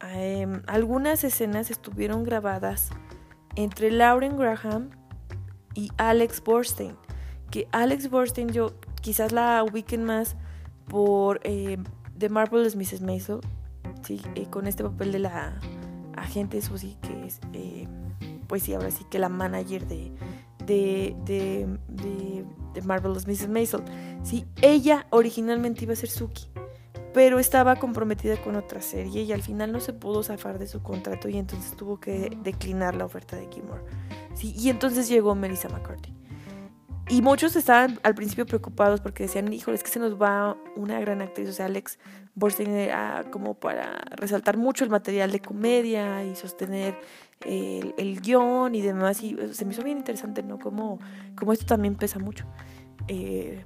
[0.01, 2.91] em, algunas escenas estuvieron grabadas
[3.55, 4.91] entre Lauren Graham
[5.75, 6.97] y Alex Borstein.
[7.51, 10.37] Que Alex Borstein yo quizás la ubiquen más
[10.89, 11.79] por eh,
[12.19, 13.01] The Marvelous Mrs.
[13.01, 13.41] Maisel,
[14.03, 14.21] ¿sí?
[14.35, 15.61] Eh, con este papel de la
[16.17, 17.87] agente Susie, que es, eh,
[18.49, 20.13] pues sí, ahora sí que la manager de,
[20.69, 23.49] de, de, de, de Marvelous Mrs.
[23.49, 23.83] Maisel.
[24.23, 26.49] Sí, ella originalmente iba a ser Suki,
[27.13, 30.83] pero estaba comprometida con otra serie y al final no se pudo zafar de su
[30.83, 33.83] contrato y entonces tuvo que declinar la oferta de Gilmore
[34.41, 36.15] y entonces llegó Melissa McCarthy.
[37.11, 41.01] Y muchos estaban al principio preocupados porque decían, híjole, es que se nos va una
[41.01, 41.49] gran actriz.
[41.49, 41.99] O sea, Alex
[42.35, 47.01] Borstein era como para resaltar mucho el material de comedia y sostener
[47.45, 49.23] el, el guion y demás.
[49.23, 50.59] Y se me hizo bien interesante, ¿no?
[50.59, 50.99] Como,
[51.37, 52.45] como esto también pesa mucho.
[53.09, 53.65] Eh,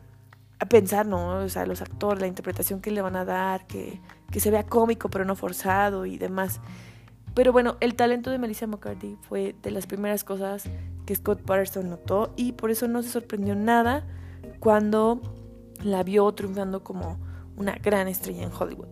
[0.58, 1.38] a pensar, ¿no?
[1.38, 4.64] O sea, los actores, la interpretación que le van a dar, que, que se vea
[4.64, 6.61] cómico pero no forzado y demás.
[7.35, 10.64] Pero bueno, el talento de Melissa McCarthy fue de las primeras cosas
[11.06, 14.06] que Scott Patterson notó y por eso no se sorprendió nada
[14.61, 15.20] cuando
[15.82, 17.18] la vio triunfando como
[17.56, 18.88] una gran estrella en Hollywood.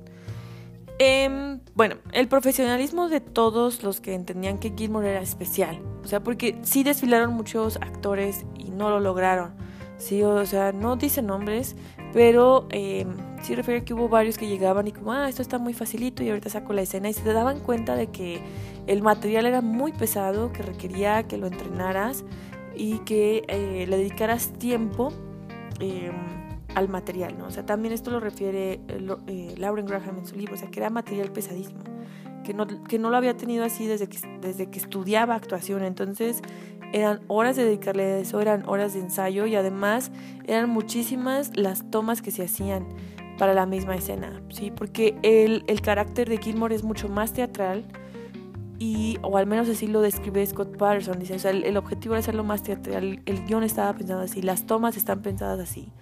[1.02, 6.22] Em, bueno, el profesionalismo de todos los que entendían que Gilmore era especial, o sea,
[6.22, 9.54] porque sí desfilaron muchos actores y no lo lograron,
[9.96, 11.74] sí, o sea, no dicen nombres,
[12.12, 13.06] pero eh,
[13.42, 16.28] sí refiere que hubo varios que llegaban y como, ah, esto está muy facilito y
[16.28, 18.42] ahorita saco la escena y se te daban cuenta de que
[18.86, 22.24] el material era muy pesado, que requería que lo entrenaras
[22.76, 25.14] y que eh, le dedicaras tiempo
[25.80, 27.46] em, al material, ¿no?
[27.46, 30.80] O sea, también esto lo refiere eh, Lauren Graham en su libro, o sea, que
[30.80, 31.80] era material pesadísimo,
[32.44, 36.42] que no, que no lo había tenido así desde que, desde que estudiaba actuación, entonces
[36.92, 40.10] eran horas de dedicarle a eso, eran horas de ensayo y además
[40.46, 42.86] eran muchísimas las tomas que se hacían
[43.38, 44.70] para la misma escena, ¿sí?
[44.70, 47.84] Porque el, el carácter de Gilmore es mucho más teatral
[48.78, 52.20] y, o al menos así lo describe Scott Patterson, dice, o sea, el, objetivo era
[52.20, 55.92] hacerlo más teatral, el guion estaba pensado así, las tomas están pensadas así,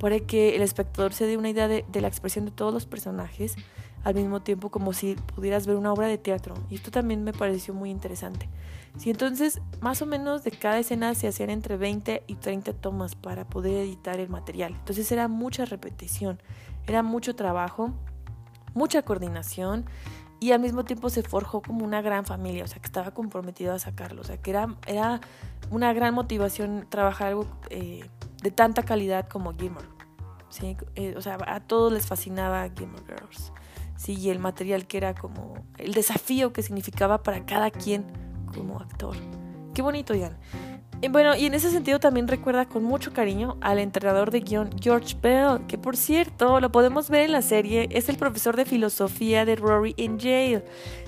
[0.00, 3.54] para que el espectador se dé una idea de, la expresión de todos los personajes
[4.02, 6.54] al mismo tiempo como si pudieras ver una obra de teatro.
[6.70, 8.48] Y esto también me pareció muy interesante.
[8.96, 13.14] Sí, entonces, más o menos de cada escena se hacían entre 20 y 30 tomas
[13.14, 14.74] para poder editar el material.
[14.74, 16.40] Entonces era mucha repetición,
[16.86, 17.92] era mucho trabajo,
[18.72, 19.84] mucha coordinación
[20.40, 23.74] y al mismo tiempo se forjó como una gran familia, o sea, que estaba comprometido
[23.74, 25.20] a sacarlo, o sea, que era, era
[25.70, 28.08] una gran motivación trabajar algo eh,
[28.42, 29.86] de tanta calidad como Gilmore.
[30.48, 30.76] ¿sí?
[30.94, 33.52] Eh, o sea, a todos les fascinaba Gilmore Girls.
[33.96, 38.04] Sí, y el material que era como el desafío que significaba para cada quien
[38.54, 39.16] como actor.
[39.74, 40.36] Qué bonito, Ian.
[41.02, 44.70] Y bueno, y en ese sentido también recuerda con mucho cariño al entrenador de guion
[44.78, 48.66] George Bell, que por cierto lo podemos ver en la serie, es el profesor de
[48.66, 50.62] filosofía de Rory in Jail.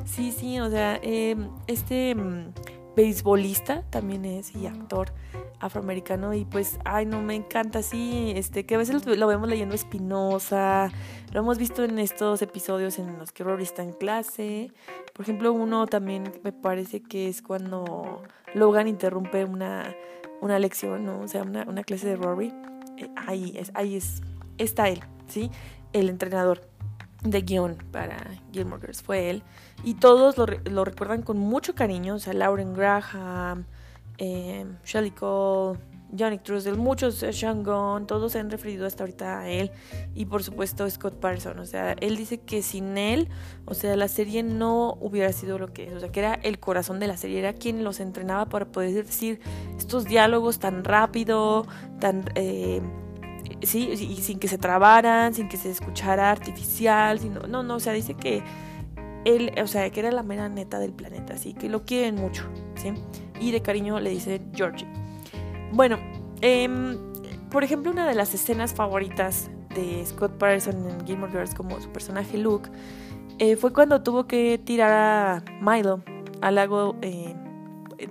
[0.07, 2.53] Sí, sí, o sea, em, este mm,
[2.95, 5.13] beisbolista también es y actor
[5.61, 9.75] afroamericano y pues ay no me encanta así este que a veces lo, vemos leyendo
[9.75, 10.91] Espinosa
[11.33, 14.71] lo hemos visto en estos episodios en los que Rory está en clase.
[15.15, 18.23] Por ejemplo uno también me parece que es cuando
[18.55, 19.95] Logan interrumpe una,
[20.41, 21.21] una lección ¿no?
[21.21, 22.53] o sea una, una clase de Rory.
[22.99, 24.21] Eh, ahí es ahí es
[24.59, 25.51] está él sí
[25.93, 26.69] el entrenador
[27.23, 28.19] de guion para
[28.53, 29.43] Gilmore Girls fue él.
[29.85, 32.17] Y todos lo, lo recuerdan con mucho cariño.
[32.17, 33.67] O sea Lauren Graham
[34.19, 35.79] eh, Shelly Cole,
[36.17, 39.71] Johnny Trussell, muchos, eh, Sean Gunn, todos se han referido hasta ahorita a él.
[40.15, 43.29] Y por supuesto Scott Parson, o sea, él dice que sin él,
[43.65, 46.59] o sea, la serie no hubiera sido lo que es, o sea, que era el
[46.61, 49.41] corazón de la serie, era quien los entrenaba para poder decir
[49.77, 51.67] estos diálogos tan rápido,
[51.99, 52.25] tan...
[52.35, 52.83] Eh,
[53.63, 57.81] sí, y sin que se trabaran, sin que se escuchara artificial, sino, no, no, o
[57.81, 58.43] sea, dice que
[59.25, 62.45] él, o sea, que era la mera neta del planeta, así que lo quieren mucho,
[62.75, 62.93] ¿sí?
[63.43, 64.87] y de cariño le dice Georgie.
[65.73, 65.99] Bueno,
[66.41, 66.99] em,
[67.51, 71.89] por ejemplo, una de las escenas favoritas de Scott Patterson en Gilmore Girls como su
[71.91, 72.71] personaje Luke
[73.39, 76.03] eh, fue cuando tuvo que tirar a Milo
[76.41, 77.35] al lago eh,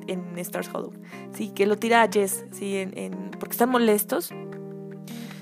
[0.08, 0.92] en Stars Hollow.
[1.34, 4.34] Sí, que lo tira a Jess, sí, en, porque están molestos.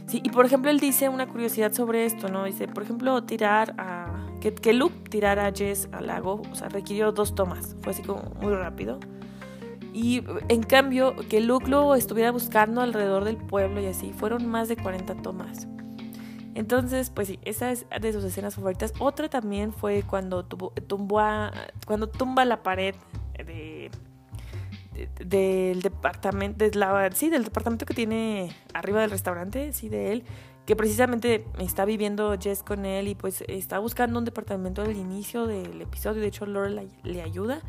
[0.10, 2.46] Sí, y por ejemplo, él dice una curiosidad sobre esto, ¿no?
[2.46, 4.26] Dice, por ejemplo, tirar a.
[4.42, 7.76] Que, que Luke tirara a Jess al lago, o sea, requirió dos tomas.
[7.84, 9.00] Fue así como muy rápido.
[9.94, 14.68] Y en cambio, que Luke lo estuviera buscando alrededor del pueblo y así, fueron más
[14.68, 15.68] de 40 tomas.
[16.56, 18.94] Entonces, pues sí, esa es de sus escenas favoritas.
[18.98, 20.74] Otra también fue cuando tumbó
[21.86, 22.96] cuando tumba la pared
[25.24, 30.24] del departamento, de la, sí, del departamento que tiene arriba del restaurante, sí, de él,
[30.66, 35.48] que precisamente está viviendo Jess con él y pues está buscando un departamento al inicio
[35.48, 36.22] del episodio.
[36.22, 36.70] De hecho, Laura
[37.04, 37.62] le ayuda.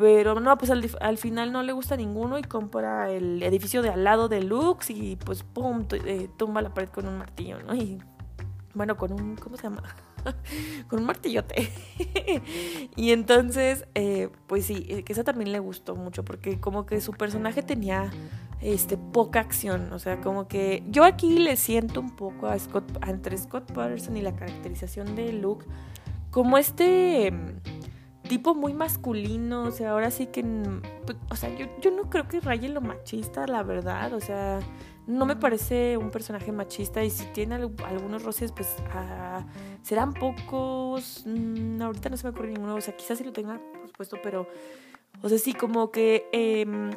[0.00, 4.02] Pero no, pues al, final no le gusta ninguno y compra el edificio de al
[4.02, 7.74] lado de Lux y pues pum, eh, tumba la pared con un martillo, ¿no?
[7.74, 7.98] Y
[8.72, 9.82] bueno, con un, ¿cómo se llama?
[10.88, 11.70] con un martillote.
[12.96, 17.00] y entonces, eh, pues sí, eh, que eso también le gustó mucho porque como que
[17.00, 18.10] su personaje tenía
[18.60, 22.84] este poca acción, o sea, como que yo aquí le siento un poco a Scott,
[23.06, 25.64] entre Scott Patterson y la caracterización de Luke
[26.30, 27.32] como este
[28.28, 30.44] tipo muy masculino, o sea, ahora sí que,
[31.04, 34.60] pues, o sea, yo, yo no creo que raye lo machista, la verdad, o sea,
[35.10, 39.44] no me parece un personaje machista y si tiene algunos roces, pues ah,
[39.82, 43.60] serán pocos, mm, ahorita no se me ocurre ninguno, o sea, quizás sí lo tenga,
[43.80, 44.46] por supuesto, pero,
[45.22, 46.26] o sea, sí, como que...
[46.32, 46.90] Em,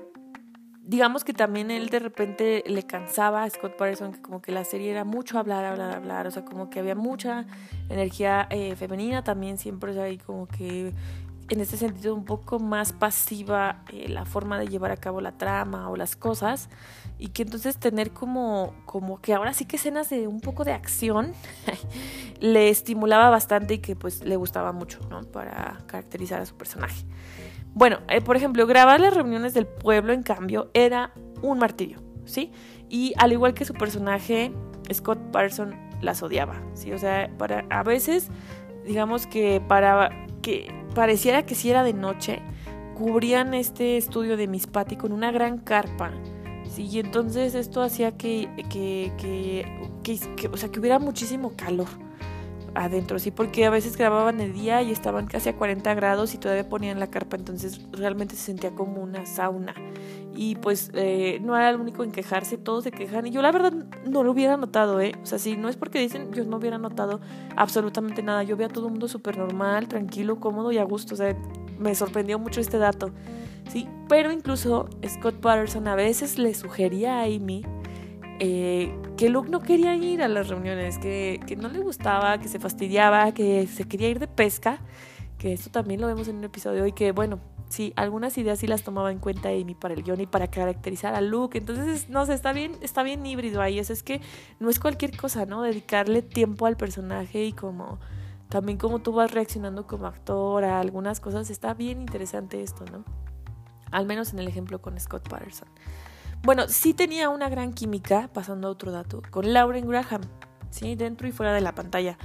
[0.85, 4.65] digamos que también él de repente le cansaba a Scott Patterson que como que la
[4.65, 7.45] serie era mucho hablar, hablar, hablar, o sea, como que había mucha
[7.87, 10.93] energía eh, femenina también siempre, o sea, y como que
[11.49, 15.37] en este sentido un poco más pasiva eh, la forma de llevar a cabo la
[15.37, 16.69] trama o las cosas
[17.19, 20.73] y que entonces tener como como que ahora sí que escenas de un poco de
[20.73, 21.33] acción
[22.39, 25.21] le estimulaba bastante y que pues le gustaba mucho, ¿no?
[25.23, 27.05] Para caracterizar a su personaje.
[27.73, 32.51] Bueno, eh, por ejemplo, grabar las reuniones del pueblo, en cambio, era un martillo, ¿sí?
[32.89, 34.51] Y al igual que su personaje,
[34.93, 36.91] Scott Patterson las odiaba, ¿sí?
[36.91, 38.29] O sea, para, a veces,
[38.85, 40.11] digamos que para
[40.43, 42.41] que pareciera que si era de noche,
[42.95, 46.11] cubrían este estudio de Miss Patty con una gran carpa,
[46.69, 46.83] ¿sí?
[46.83, 49.65] Y entonces esto hacía que, que, que,
[50.35, 51.87] que, o sea, que hubiera muchísimo calor
[52.75, 56.37] adentro, sí, porque a veces grababan el día y estaban casi a 40 grados y
[56.37, 59.73] todavía ponían la carpa, entonces realmente se sentía como una sauna.
[60.35, 63.51] y pues eh, no era el único en quejarse, todos se quejan y yo la
[63.51, 63.71] verdad
[64.07, 65.13] no lo hubiera notado, ¿eh?
[65.21, 67.21] O sea, si no es porque dicen, yo no hubiera notado
[67.55, 71.13] absolutamente nada, yo veía a todo el mundo súper normal, tranquilo, cómodo y a gusto,
[71.13, 71.37] o sea,
[71.77, 73.11] me sorprendió mucho este dato,
[73.71, 73.87] ¿sí?
[74.09, 77.63] Pero incluso Scott Patterson a veces le sugería a Amy
[78.39, 82.59] eh, que Luke no quería ir a las reuniones, que, no le gustaba, que se
[82.59, 84.79] fastidiaba, que se quería ir de pesca,
[85.37, 88.67] que esto también lo vemos en un episodio y que bueno, sí, algunas ideas sí
[88.67, 91.57] las tomaba en cuenta Amy para el guion y para caracterizar a Luke.
[91.57, 93.79] Entonces, no sé, está bien, está bien híbrido ahí.
[93.79, 94.21] Eso es que
[94.59, 95.61] no es cualquier cosa, ¿no?
[95.61, 97.99] Dedicarle tiempo al personaje y como
[98.49, 101.49] también como tú vas reaccionando como actor a algunas cosas.
[101.49, 103.03] Está bien interesante esto, ¿no?
[103.91, 105.67] Al menos en el ejemplo con Scott Patterson.
[106.43, 110.21] Bueno, sí tenía una gran química, pasando a otro dato, con Lauren Graham,
[110.71, 110.95] ¿sí?
[110.95, 112.17] Dentro y fuera de la pantalla.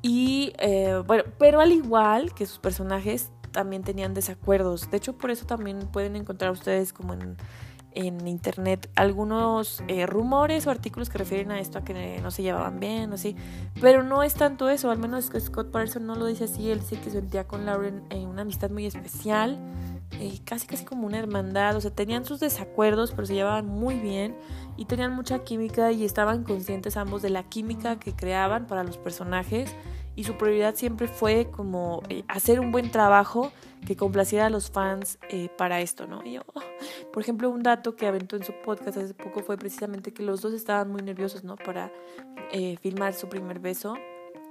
[0.00, 4.90] Y eh, bueno, pero al igual que sus personajes, también tenían desacuerdos.
[4.90, 7.36] De hecho, por eso también pueden encontrar ustedes como en,
[7.92, 12.42] en internet algunos eh, rumores o artículos que refieren a esto, a que no se
[12.42, 13.36] llevaban bien o así.
[13.80, 16.70] Pero no es tanto eso, al menos Scott Patterson no lo dice así.
[16.70, 19.58] Él dice que se sentía con Lauren en una amistad muy especial,
[20.12, 21.76] eh, casi casi como una hermandad.
[21.76, 24.36] O sea, tenían sus desacuerdos, pero se llevaban muy bien
[24.76, 28.98] y tenían mucha química y estaban conscientes ambos de la química que creaban para los
[28.98, 29.74] personajes
[30.18, 33.52] y su prioridad siempre fue como eh, hacer un buen trabajo
[33.86, 36.24] que complaciera a los fans eh, para esto, ¿no?
[36.24, 36.42] Y yo,
[37.12, 40.40] por ejemplo, un dato que aventó en su podcast hace poco fue precisamente que los
[40.40, 41.54] dos estaban muy nerviosos, ¿no?
[41.54, 41.92] Para
[42.50, 43.94] eh, filmar su primer beso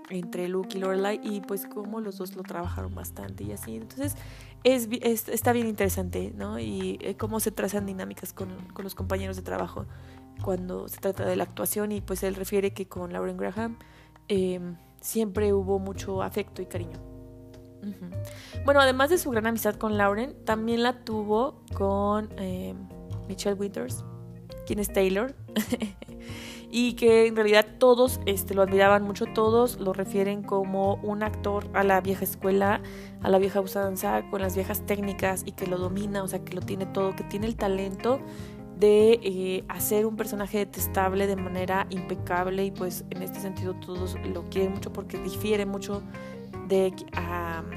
[0.10, 3.76] entre Luke y Lorelai y pues como los dos lo trabajaron bastante y así.
[3.76, 4.16] Entonces
[4.64, 4.88] es,
[5.30, 6.60] está bien interesante, ¿no?
[6.60, 9.86] Y cómo se trazan dinámicas con, con, los compañeros de trabajo
[10.42, 13.78] cuando se trata de la actuación y pues él refiere que con Lauren Graham
[14.28, 17.00] em, siempre hubo mucho afecto y cariño.
[18.66, 22.74] Bueno, además de su gran amistad con Lauren, también la tuvo con eh,
[23.30, 24.04] Michelle Winters,
[24.66, 25.36] quien es Taylor,
[26.70, 31.70] y que en realidad todos este, lo admiraban mucho, todos lo refieren como un actor
[31.74, 32.82] a la vieja escuela,
[33.22, 36.54] a la vieja usanza, con las viejas técnicas y que lo domina, o sea, que
[36.54, 38.20] lo tiene todo, que tiene el talento
[38.78, 44.16] de eh, hacer un personaje detestable de manera impecable y pues en este sentido todos
[44.32, 46.04] lo quieren mucho porque difiere mucho
[46.68, 46.94] de,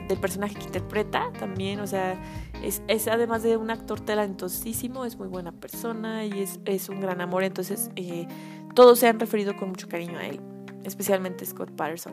[0.08, 2.20] del personaje que interpreta también, o sea,
[2.62, 7.00] es, es, además de un actor talentosísimo, es muy buena persona y es, es un
[7.00, 8.26] gran amor, entonces eh,
[8.74, 10.40] todos se han referido con mucho cariño a él,
[10.84, 12.12] especialmente Scott Patterson.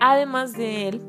[0.00, 1.02] Además de él,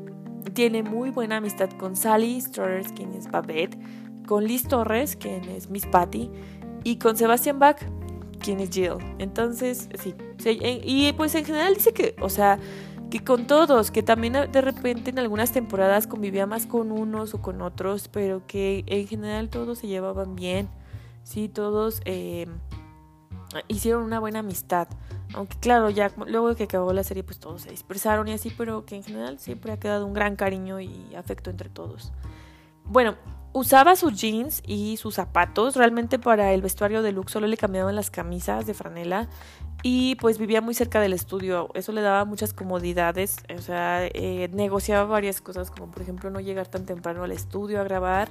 [0.52, 3.78] tiene muy buena amistad con Sally Struthers, quien es Babette,
[4.26, 6.30] con Liz Torres, quien es Miss Patty,
[6.84, 7.78] y con Sebastian Bach,
[8.40, 8.96] quien es Jill.
[9.18, 10.14] Entonces, sí.
[10.82, 12.58] Y pues en general dice que, o sea,
[13.10, 17.42] que con todos, que también de repente en algunas temporadas convivía más con unos o
[17.42, 20.68] con otros, pero que en general todos se llevaban bien.
[21.22, 22.46] Sí, todos eh,
[23.68, 24.88] hicieron una buena amistad.
[25.34, 28.52] Aunque claro, ya luego de que acabó la serie, pues todos se dispersaron y así,
[28.56, 32.12] pero que en general siempre ha quedado un gran cariño y afecto entre todos.
[32.84, 33.16] Bueno,
[33.52, 35.76] usaba sus jeans y sus zapatos.
[35.76, 39.28] Realmente para el vestuario de Luke solo le cambiaban las camisas de franela.
[39.82, 41.70] Y pues vivía muy cerca del estudio.
[41.74, 43.38] Eso le daba muchas comodidades.
[43.56, 47.80] O sea, eh, negociaba varias cosas, como por ejemplo no llegar tan temprano al estudio
[47.80, 48.28] a grabar.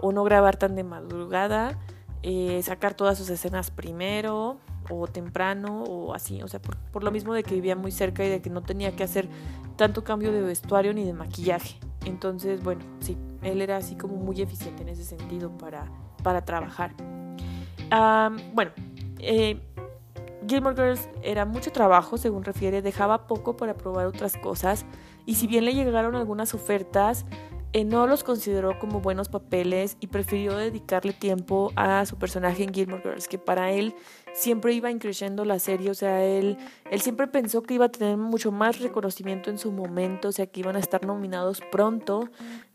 [0.00, 1.78] O no grabar tan de madrugada.
[2.22, 4.58] Eh, sacar todas sus escenas primero
[4.90, 6.42] o temprano o así.
[6.42, 8.62] O sea, por, por lo mismo de que vivía muy cerca y de que no
[8.62, 9.28] tenía que hacer
[9.76, 11.78] tanto cambio de vestuario ni de maquillaje.
[12.04, 15.90] Entonces, bueno, sí, él era así como muy eficiente en ese sentido para,
[16.22, 16.94] para trabajar.
[18.54, 18.72] bueno,
[19.18, 19.60] eh,
[20.48, 24.86] Gilmore Girls era mucho trabajo, según refiere, dejaba poco para probar otras cosas
[25.24, 27.26] y si bien le llegaron algunas ofertas,
[27.72, 32.72] eh, no los consideró como buenos papeles y prefirió dedicarle tiempo a su personaje en
[32.72, 33.94] Gilmore Girls, que para él
[34.36, 36.58] siempre iba increciendo la serie, o sea, él,
[36.90, 40.46] él siempre pensó que iba a tener mucho más reconocimiento en su momento, o sea,
[40.46, 42.28] que iban a estar nominados pronto,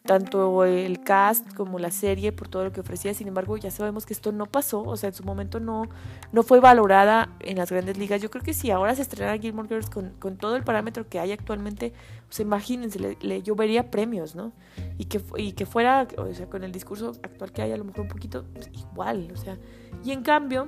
[0.04, 4.08] tanto el cast como la serie por todo lo que ofrecía, sin embargo, ya sabemos
[4.08, 5.84] que esto no pasó, o sea, en su momento no,
[6.32, 8.20] no fue valorada en las grandes ligas.
[8.24, 11.20] Yo creo que si ahora se estrenara Gilmore Girls con, con todo el parámetro que
[11.20, 11.94] hay actualmente,
[12.28, 14.52] pues imagínense, le, le, yo vería premios, ¿no?
[14.98, 17.84] Y que, y que fuera, o sea, con el discurso actual que hay, a lo
[17.84, 19.60] mejor un poquito pues, igual, o sea,
[20.04, 20.68] y en cambio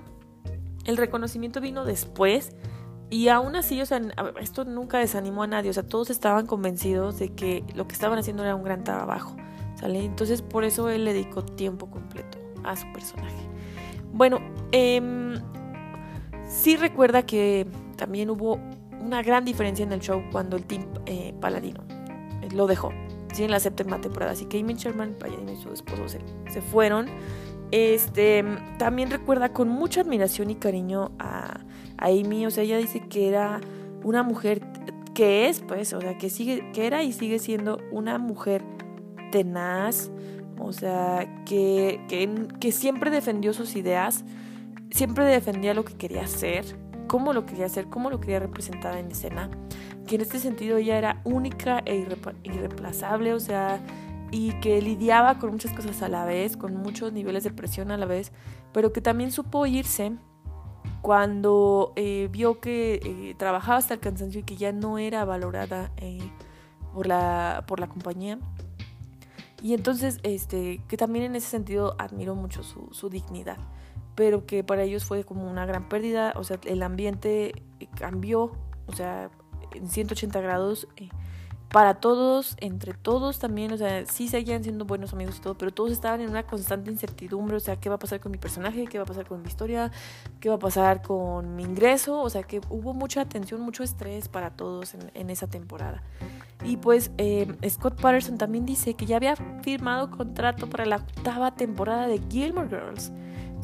[0.86, 2.55] el reconocimiento vino después
[3.09, 4.01] y aún así, o sea,
[4.41, 8.17] esto nunca desanimó a nadie, o sea, todos estaban convencidos de que lo que estaban
[8.17, 9.36] haciendo era un gran trabajo.
[9.84, 13.36] Entonces por eso él le dedicó tiempo completo a su personaje.
[14.13, 14.39] Bueno,
[14.71, 15.01] eh,
[16.47, 17.67] sí recuerda que
[17.97, 18.59] también hubo
[19.01, 21.84] una gran diferencia en el show cuando el team eh, Paladino
[22.41, 22.91] eh, lo dejó,
[23.34, 26.61] sí, en la séptima temporada, así que Amy Sherman, Paladino y su esposo se, se
[26.61, 27.07] fueron
[27.76, 28.45] Este,
[28.78, 31.61] también recuerda con mucha admiración y cariño a,
[31.97, 33.61] a Amy, o sea, ella dice que era
[34.03, 34.61] una mujer
[35.15, 38.63] que es, pues, o sea, que sigue, que era y sigue siendo una mujer
[39.32, 40.11] tenaz,
[40.59, 41.99] o sea, que,
[42.59, 44.24] que, siempre defendió sus ideas,
[44.91, 46.63] siempre defendía lo que quería hacer,
[47.07, 49.49] cómo lo quería hacer, cómo lo quería representar en escena,
[50.05, 52.05] que en este sentido ella era única e
[52.43, 53.80] irreemplazable, o sea,
[54.34, 57.97] y que lidiaba con muchas cosas a la vez, con muchos niveles de presión a
[57.97, 58.31] la vez,
[58.73, 60.13] pero que también supo irse
[61.03, 65.91] cuando eh, vio que eh, trabajaba hasta el cansancio y que ya no era valorada
[65.97, 66.17] eh,
[66.95, 68.39] por, la, por la compañía.
[69.61, 73.59] Y entonces, este, que también en ese sentido admiró mucho su, su dignidad,
[74.15, 77.61] pero que para ellos fue como una gran pérdida, o sea, el ambiente
[77.95, 78.53] cambió,
[78.88, 79.29] o sea,
[79.75, 80.88] en 180 grados
[81.74, 85.74] para todos, entre todos también, o sea, sí seguían siendo buenos amigos y todo, pero
[85.74, 88.86] todos estaban en una constante incertidumbre, o sea, ¿qué va a pasar con mi personaje?
[88.86, 89.91] ¿Qué va a pasar con mi historia?
[90.39, 92.21] ¿Qué va a pasar con mi ingreso?
[92.21, 96.03] O sea, que hubo mucha tensión, mucho estrés para todos en, esa temporada.
[96.63, 101.55] Y pues eh, Scott Patterson también dice que ya había firmado contrato para la octava
[101.55, 103.11] temporada de Gilmore Girls,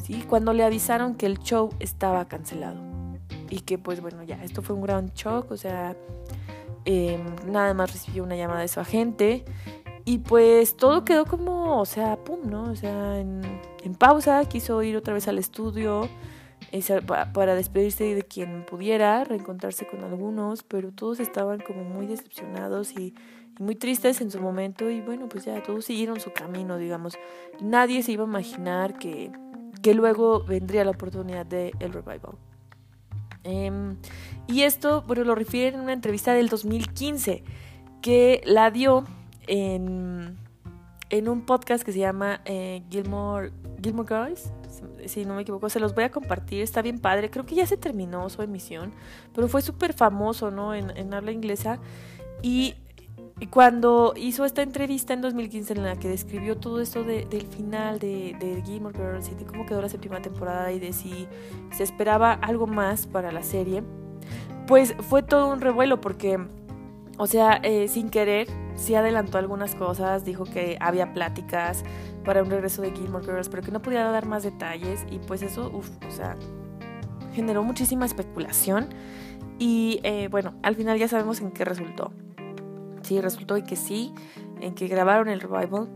[0.04, 0.24] ¿sí?
[0.28, 2.80] Cuando le avisaron que el show estaba cancelado.
[3.50, 5.94] Y que pues bueno, ya, esto fue un gran shock, o sea
[6.84, 9.44] Em, nada más recibió una llamada de su agente
[10.04, 12.70] y pues todo quedó como, o sea, pum, ¿no?
[12.70, 13.42] O sea, en,
[13.98, 16.08] pausa, quiso ir otra vez al estudio
[17.34, 23.14] para despedirse de quien pudiera, reencontrarse con algunos, pero todos estaban como muy decepcionados y,
[23.58, 27.18] muy tristes en su momento y bueno, pues ya todos siguieron su camino, digamos.
[27.60, 29.30] Nadie se iba a imaginar que,
[29.82, 32.38] que luego vendría la oportunidad de el revival.
[33.44, 33.96] Em,
[34.46, 37.42] y esto, bueno, lo refiere en una entrevista del 2015
[38.02, 39.04] que la dio
[39.46, 40.36] en,
[41.10, 44.52] en un podcast que se llama eh, Gilmore, Gilmore Girls,
[45.06, 47.66] si no me equivoco, se los voy a compartir, está bien padre, creo que ya
[47.66, 48.92] se terminó su emisión,
[49.34, 50.74] pero fue súper famoso, ¿no?
[50.74, 51.78] En, en habla inglesa.
[52.42, 52.74] Y
[53.40, 57.46] y cuando hizo esta entrevista en 2015 en la que describió todo esto de, del
[57.46, 61.26] final de, de Gilmore Girls y de cómo quedó la séptima temporada y de si
[61.72, 63.82] se esperaba algo más para la serie,
[64.66, 66.38] pues fue todo un revuelo porque,
[67.16, 71.82] o sea, eh, sin querer, sí adelantó algunas cosas, dijo que había pláticas
[72.26, 75.40] para un regreso de Gilmore Girls, pero que no podía dar más detalles y pues
[75.40, 76.36] eso, uff, o sea,
[77.32, 78.90] generó muchísima especulación
[79.58, 82.12] y eh, bueno, al final ya sabemos en qué resultó
[83.02, 84.12] sí, resultó que sí,
[84.60, 85.88] en que grabaron el revival.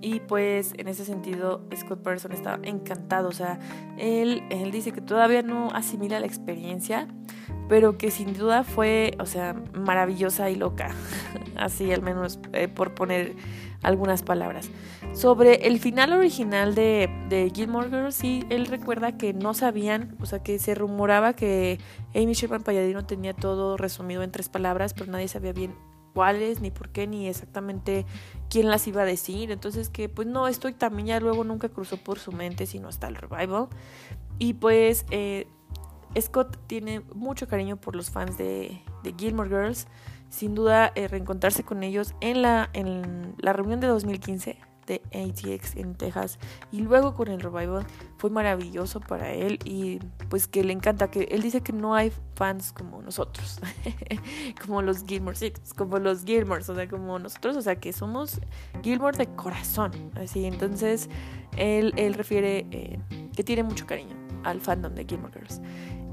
[0.00, 3.58] Y pues en ese sentido Scott Person estaba encantado, o sea,
[3.98, 7.08] él, él dice que todavía no asimila la experiencia,
[7.68, 10.90] pero que sin duda fue, o sea, maravillosa y loca,
[11.56, 13.34] así al menos eh, por poner
[13.82, 14.70] algunas palabras.
[15.14, 20.26] Sobre el final original de, de Gilmore Girls, sí, él recuerda que no sabían, o
[20.26, 21.80] sea, que se rumoraba que
[22.14, 25.74] Amy Sherman Palladino tenía todo resumido en tres palabras, pero nadie sabía bien
[26.60, 28.06] ni por qué, ni exactamente
[28.48, 29.50] quién las iba a decir.
[29.50, 33.08] Entonces que pues no, esto también ya luego nunca cruzó por su mente, sino hasta
[33.08, 33.68] el revival.
[34.38, 35.46] Y pues eh,
[36.20, 39.86] Scott tiene mucho cariño por los fans de, de Gilmore Girls.
[40.30, 44.58] Sin duda, eh, reencontrarse con ellos en la, en la reunión de 2015
[44.88, 46.38] de ATX en Texas
[46.72, 47.86] y luego con el revival
[48.16, 52.12] fue maravilloso para él y pues que le encanta que él dice que no hay
[52.34, 53.60] fans como nosotros
[54.66, 55.36] como los Gilmore
[55.76, 58.40] como los Gilmores o sea como nosotros o sea que somos
[58.82, 60.44] Gilmore de corazón así.
[60.46, 61.08] Entonces
[61.56, 62.98] él, él refiere eh,
[63.34, 65.60] que tiene mucho cariño al fandom de Gilmore Girls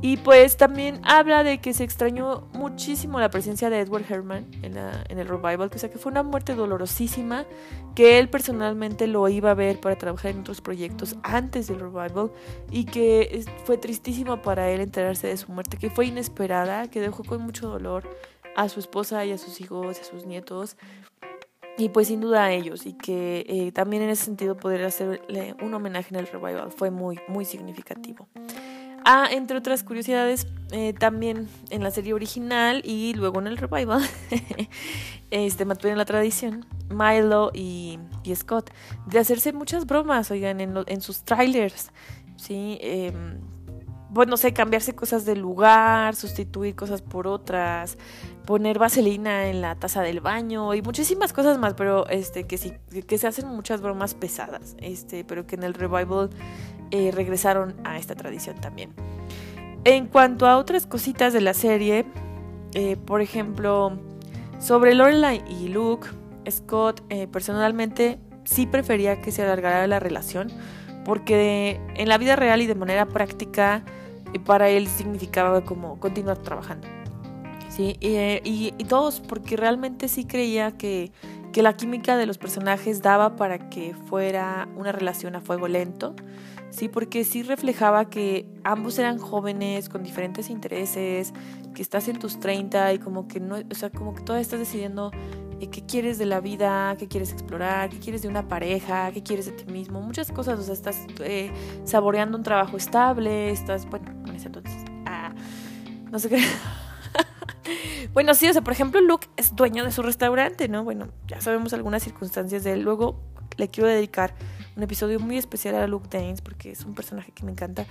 [0.06, 4.78] y pues también habla de que se extrañó muchísimo la presencia de Edward Herman en,
[4.78, 7.48] el revival, o sea que fue una muerte dolorosísima,
[7.96, 12.30] que él personalmente lo iba a ver para trabajar en otros proyectos antes del revival
[12.70, 17.24] y que fue tristísimo para él enterarse de su muerte, que fue inesperada, que dejó
[17.24, 18.08] con mucho dolor
[18.56, 20.78] a su esposa y a sus hijos a sus nietos.
[21.80, 25.56] Y pues sin duda a ellos y que eh, también en ese sentido poder hacerle
[25.64, 28.28] un homenaje en el revival fue muy, muy significativo.
[29.08, 34.02] Ah, entre otras curiosidades, eh, también en la serie original y luego en el revival,
[35.30, 38.00] este, mantuvieron la tradición, Milo y,
[38.34, 38.72] Scott,
[39.06, 41.92] de hacerse muchas bromas, oigan, en, en sus trailers,
[42.36, 42.80] ¿sí?
[42.82, 43.14] Eh,
[44.16, 47.98] bueno, no sé, cambiarse cosas de lugar, sustituir cosas por otras,
[48.46, 52.72] poner vaselina en la taza del baño y muchísimas cosas más, pero este que sí,
[53.08, 56.30] que se hacen muchas bromas pesadas, este, pero que en el revival
[56.92, 58.94] eh, regresaron a esta tradición también.
[59.84, 62.06] En cuanto a otras cositas de la serie,
[62.74, 64.00] eh, por ejemplo,
[64.60, 66.08] sobre Lorelai y Luke,
[66.50, 70.54] Scott eh, personalmente sí prefería que se alargara la relación
[71.04, 73.84] porque en la vida real y de manera práctica
[74.36, 76.88] eh, para él significaba como continuar trabajando.
[77.70, 77.98] ¿sí?
[78.00, 81.12] Y, y, dos, porque realmente sí creía que,
[81.54, 86.16] que la química de los personajes daba para que fuera una relación a fuego lento.
[86.76, 91.32] Sí, porque sí reflejaba que ambos eran jóvenes con diferentes intereses,
[91.74, 94.60] que estás en tus 30 y como que no, o sea, como que todavía estás
[94.60, 95.12] decidiendo
[95.62, 99.24] eh, qué quieres de la vida, qué quieres explorar, qué quieres de una pareja, qué
[99.24, 101.50] quieres de ti mismo, muchas cosas, o sea, estás eh,
[101.86, 105.34] saboreando un trabajo estable, estás, bueno, en ese entonces, ah,
[106.12, 106.44] no sé qué.
[108.14, 110.84] bueno, sí, o sea, por ejemplo, Luke es dueño de su restaurante, ¿no?
[110.84, 112.82] Bueno, ya sabemos algunas circunstancias de él.
[112.82, 113.22] Luego
[113.56, 114.34] le quiero dedicar
[114.76, 117.86] un episodio muy especial a Luke Danes porque es un personaje que me encanta.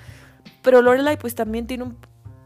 [0.62, 1.96] Pero Lorelai pues también tiene un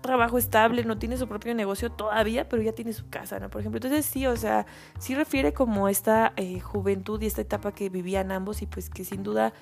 [0.00, 3.50] trabajo estable, no tiene su propio negocio todavía, pero ya tiene su casa, ¿no?
[3.50, 4.66] Por ejemplo, entonces sí, o sea,
[4.98, 9.04] sí refiere como esta eh, juventud y esta etapa que vivían ambos y pues que
[9.04, 9.52] sin duda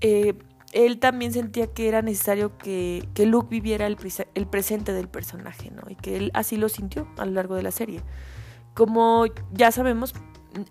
[0.00, 0.34] eh,
[0.72, 3.96] él también sentía que era necesario que, que Luke viviera el,
[4.34, 5.82] el presente del personaje, ¿no?
[5.88, 8.02] Y que él así lo sintió a lo largo de la serie.
[8.74, 10.14] Como ya sabemos,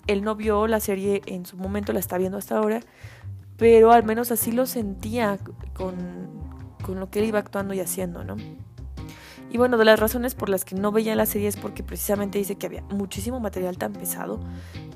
[0.06, 2.82] él no vio la serie en su momento, la está viendo hasta ahora,
[3.58, 5.38] pero al menos así lo sentía
[5.74, 5.96] con,
[6.84, 8.36] con lo que él iba actuando y haciendo, ¿no?
[9.50, 12.38] Y bueno, de las razones por las que no veía la serie es porque precisamente
[12.38, 14.40] dice que había muchísimo material tan pesado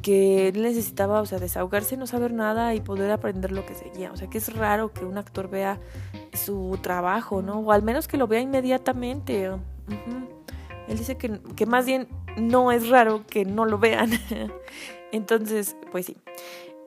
[0.01, 4.11] que él necesitaba, o sea, desahogarse, no saber nada y poder aprender lo que seguía.
[4.11, 5.79] O sea, que es raro que un actor vea
[6.33, 7.59] su trabajo, ¿no?
[7.59, 9.45] O al menos que lo vea inmediatamente.
[9.45, 12.07] Él dice que, que más bien
[12.37, 14.11] no es raro que no lo vean.
[15.11, 16.17] Entonces, pues sí.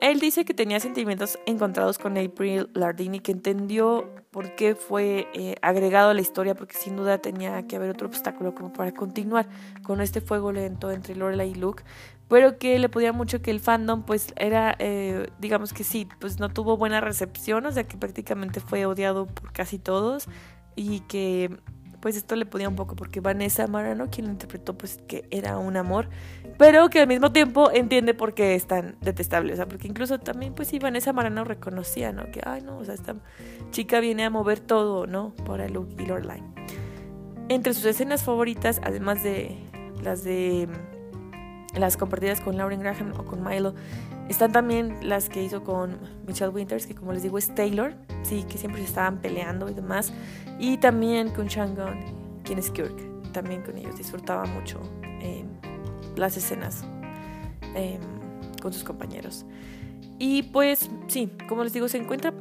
[0.01, 5.55] Él dice que tenía sentimientos encontrados con April Lardini, que entendió por qué fue eh,
[5.61, 9.47] agregado a la historia, porque sin duda tenía que haber otro obstáculo como para continuar
[9.83, 11.83] con este fuego lento entre Lorelai y Luke,
[12.27, 16.39] pero que le podía mucho que el fandom pues era, eh, digamos que sí, pues
[16.39, 20.27] no tuvo buena recepción, o sea que prácticamente fue odiado por casi todos
[20.75, 21.57] y que
[22.05, 25.75] pues esto le podía un poco porque Vanessa Marano, quien interpretó, pues que era un
[25.75, 26.07] amor,
[26.59, 30.19] pero que al mismo tiempo entiende por qué es tan detestable, o sea, porque incluso
[30.19, 32.29] también, pues sí, Vanessa Marano reconocía, ¿no?
[32.29, 33.15] Que, ay, no, o sea, esta
[33.71, 35.33] chica viene a mover todo, ¿no?
[35.47, 36.43] Para Luke y Lorelai.
[37.49, 39.57] Entre sus escenas favoritas, además de
[40.03, 40.69] las de
[41.77, 43.73] las compartidas con Lauren Graham o con Milo,
[44.29, 48.43] están también las que hizo con Michelle Winters, que como les digo es Taylor, sí,
[48.49, 50.13] que siempre se estaban peleando y demás.
[50.59, 51.99] Y también con Shangon,
[52.43, 52.95] quien es Kirk.
[53.31, 54.79] También con ellos disfrutaba mucho
[55.19, 55.47] em,
[56.15, 56.85] las escenas
[57.75, 57.99] em,
[58.61, 59.45] con sus compañeros.
[60.17, 62.33] Y pues sí, como les digo, se encuentra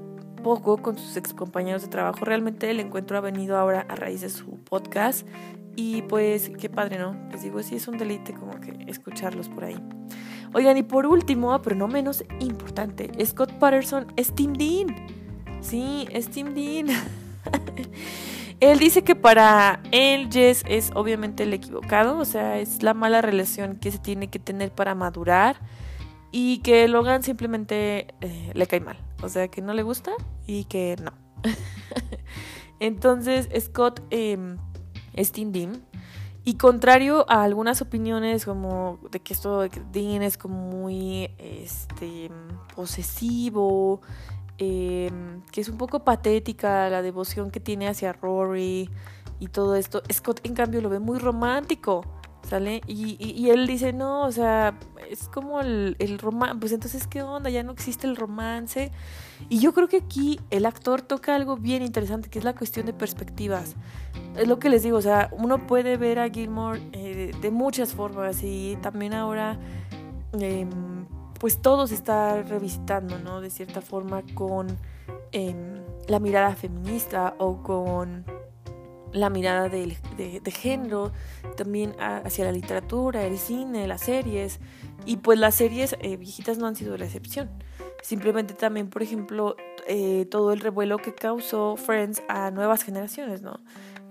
[0.45, 2.24] poco con sus ex compañeros de trabajo.
[2.24, 5.26] Realmente el encuentro ha venido ahora a raíz de su podcast.
[5.77, 7.16] Y pues qué padre, ¿no?
[7.31, 9.77] Les digo, sí es un deleite como que escucharlos por ahí.
[10.53, 14.95] Oigan, y por último, pero no menos importante, Scott Patterson es Tim Dean.
[15.61, 16.87] Sí, es Tim Dean.
[18.61, 23.20] él dice que para él Jess es obviamente el equivocado, o sea, es la mala
[23.20, 25.57] relación que se tiene que tener para madurar
[26.31, 30.12] y que Logan simplemente eh, le cae mal, o sea, que no le gusta
[30.47, 31.12] y que no.
[32.81, 34.57] Entonces Scott eh,
[35.15, 35.83] es Dean
[36.47, 41.31] y contrario a algunas opiniones como de que esto de que Dean es como muy
[41.39, 42.31] este,
[42.77, 44.03] posesivo,
[44.59, 48.91] em, que es un poco patética la devoción que tiene hacia Rory
[49.41, 52.05] y todo esto, Scott en cambio lo ve muy romántico.
[52.49, 52.83] ¿Sale?
[52.87, 57.23] Y, y, él dice, no, o sea, es como el, el romance, pues entonces, ¿qué
[57.23, 57.49] onda?
[57.49, 58.93] Ya no existe el romance.
[59.49, 62.87] Y yo creo que aquí el actor toca algo bien interesante, que es la cuestión
[62.87, 63.75] de perspectivas.
[64.37, 67.93] Es lo que les digo, o sea, uno puede ver a Gilmore eh, de, muchas
[67.93, 69.59] formas y también ahora,
[70.41, 70.67] eh,
[71.39, 73.41] pues todo se está revisitando, ¿no?
[73.41, 74.79] De cierta forma con
[75.33, 78.25] em, la mirada feminista o con
[79.13, 79.97] la mirada de,
[80.51, 81.13] género,
[81.57, 84.59] también hacia la literatura, el cine, las series.
[85.07, 87.51] Y pues las series eh, viejitas no han sido la excepción.
[88.05, 93.61] Simplemente también, por ejemplo, eh, todo el revuelo que causó Friends a nuevas generaciones, ¿no?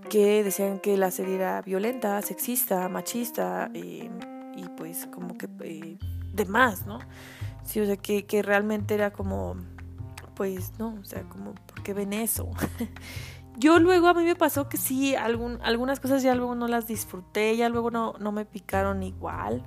[0.10, 4.10] Que decían que la serie era violenta, sexista, machista eh,
[4.56, 6.98] y pues como que de más, ¿no?
[7.66, 9.58] Sí, o sea, que, que realmente era como,
[10.34, 12.50] pues no, o sea, como, ¿por qué ven eso?
[13.60, 16.88] yo luego a mí me pasó que sí, algún, algunas cosas ya luego no las
[16.88, 19.62] disfruté, ya luego no, no me picaron igual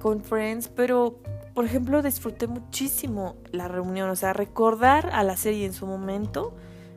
[0.00, 1.20] con Friends, pero
[1.54, 6.54] por ejemplo disfruté muchísimo la reunión, o sea, recordar a la serie en su momento,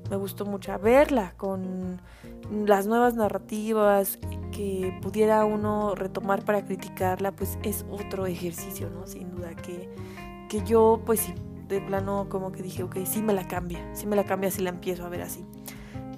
[0.09, 2.01] me gustó mucho verla con
[2.65, 4.19] las nuevas narrativas
[4.51, 9.07] que pudiera uno retomar para criticarla, pues es otro ejercicio, ¿no?
[9.07, 9.89] Sin duda que,
[10.49, 11.33] que yo pues sí
[11.71, 14.61] de plano como que dije, ok, sí me la cambia, sí me la cambia si
[14.61, 15.43] la empiezo a ver así.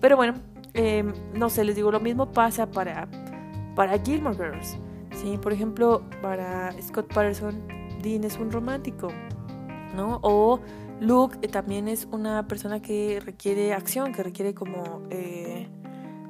[0.02, 0.34] Pero bueno,
[0.74, 3.08] em, no sé, les digo, lo mismo pasa para,
[3.76, 4.78] para Gilmore Girls.
[5.16, 5.38] ¿sí?
[5.38, 7.62] Por ejemplo, para Scott Patterson,
[8.04, 9.08] Dean es un romántico,
[9.96, 10.20] ¿no?
[10.22, 10.60] O
[11.00, 15.02] Luke eh, también es una persona que requiere acción, que requiere como...
[15.10, 15.68] Eh,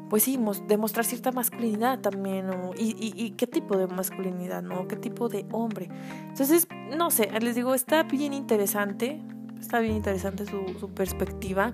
[0.09, 2.45] pues sí, demostrar cierta masculinidad también,
[2.77, 4.87] y, y, qué tipo de masculinidad, ¿no?
[4.87, 5.89] ¿Qué tipo de hombre?
[6.27, 9.19] Entonces, no sé, les digo, está bien interesante,
[9.59, 11.73] está bien interesante su, su perspectiva.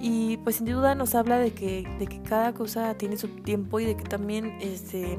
[0.00, 3.80] Y pues sin duda nos habla de que, de que cada cosa tiene su tiempo
[3.80, 5.18] y de que también este,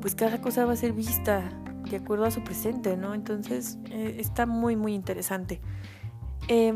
[0.00, 1.48] pues cada cosa va a ser vista
[1.90, 3.14] de acuerdo a su presente, ¿no?
[3.14, 5.60] Entonces eh, está muy muy interesante.
[6.48, 6.72] Eh,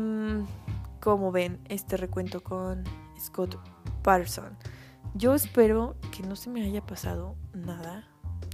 [1.03, 2.85] como ven este recuento con
[3.19, 3.59] Scott
[4.03, 4.57] Patterson.
[5.15, 8.07] Yo espero que no se me haya pasado nada.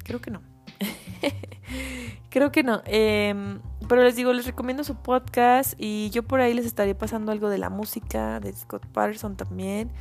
[0.03, 0.41] Creo que no.
[2.30, 2.82] Creo que no.
[2.86, 7.32] Em, pero les digo, les recomiendo su podcast y yo por ahí les estaré pasando
[7.32, 9.91] algo de la música de Scott Patterson también.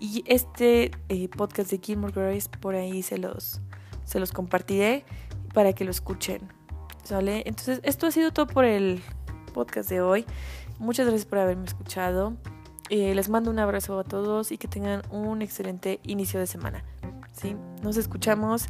[0.00, 3.60] Y este eh, podcast de Gilmore Girls por ahí se los,
[4.04, 5.04] se los compartiré
[5.52, 6.40] para que lo escuchen.
[7.04, 7.42] ¿Sale?
[7.46, 9.02] Entonces, esto ha sido todo por el
[9.52, 10.24] podcast de hoy.
[10.78, 12.34] Muchas gracias por haberme escuchado.
[12.90, 16.84] Eh, les mando un abrazo a todos y que tengan un excelente inicio de semana.
[17.32, 17.56] ¿sí?
[17.82, 18.66] Nos escuchamos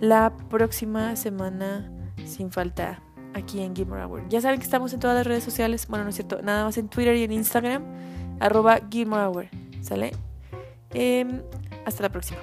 [0.00, 1.90] la próxima semana
[2.24, 3.02] sin falta
[3.34, 4.28] aquí en Gilmore Hour.
[4.28, 5.86] Ya saben que estamos en todas las redes sociales.
[5.88, 7.84] Bueno, no es cierto, nada más en Twitter y en Instagram.
[8.40, 9.48] Arroba Gilmore Hour.
[9.82, 10.12] ¿Sale?
[10.92, 11.42] Em,
[11.84, 12.40] hasta la próxima.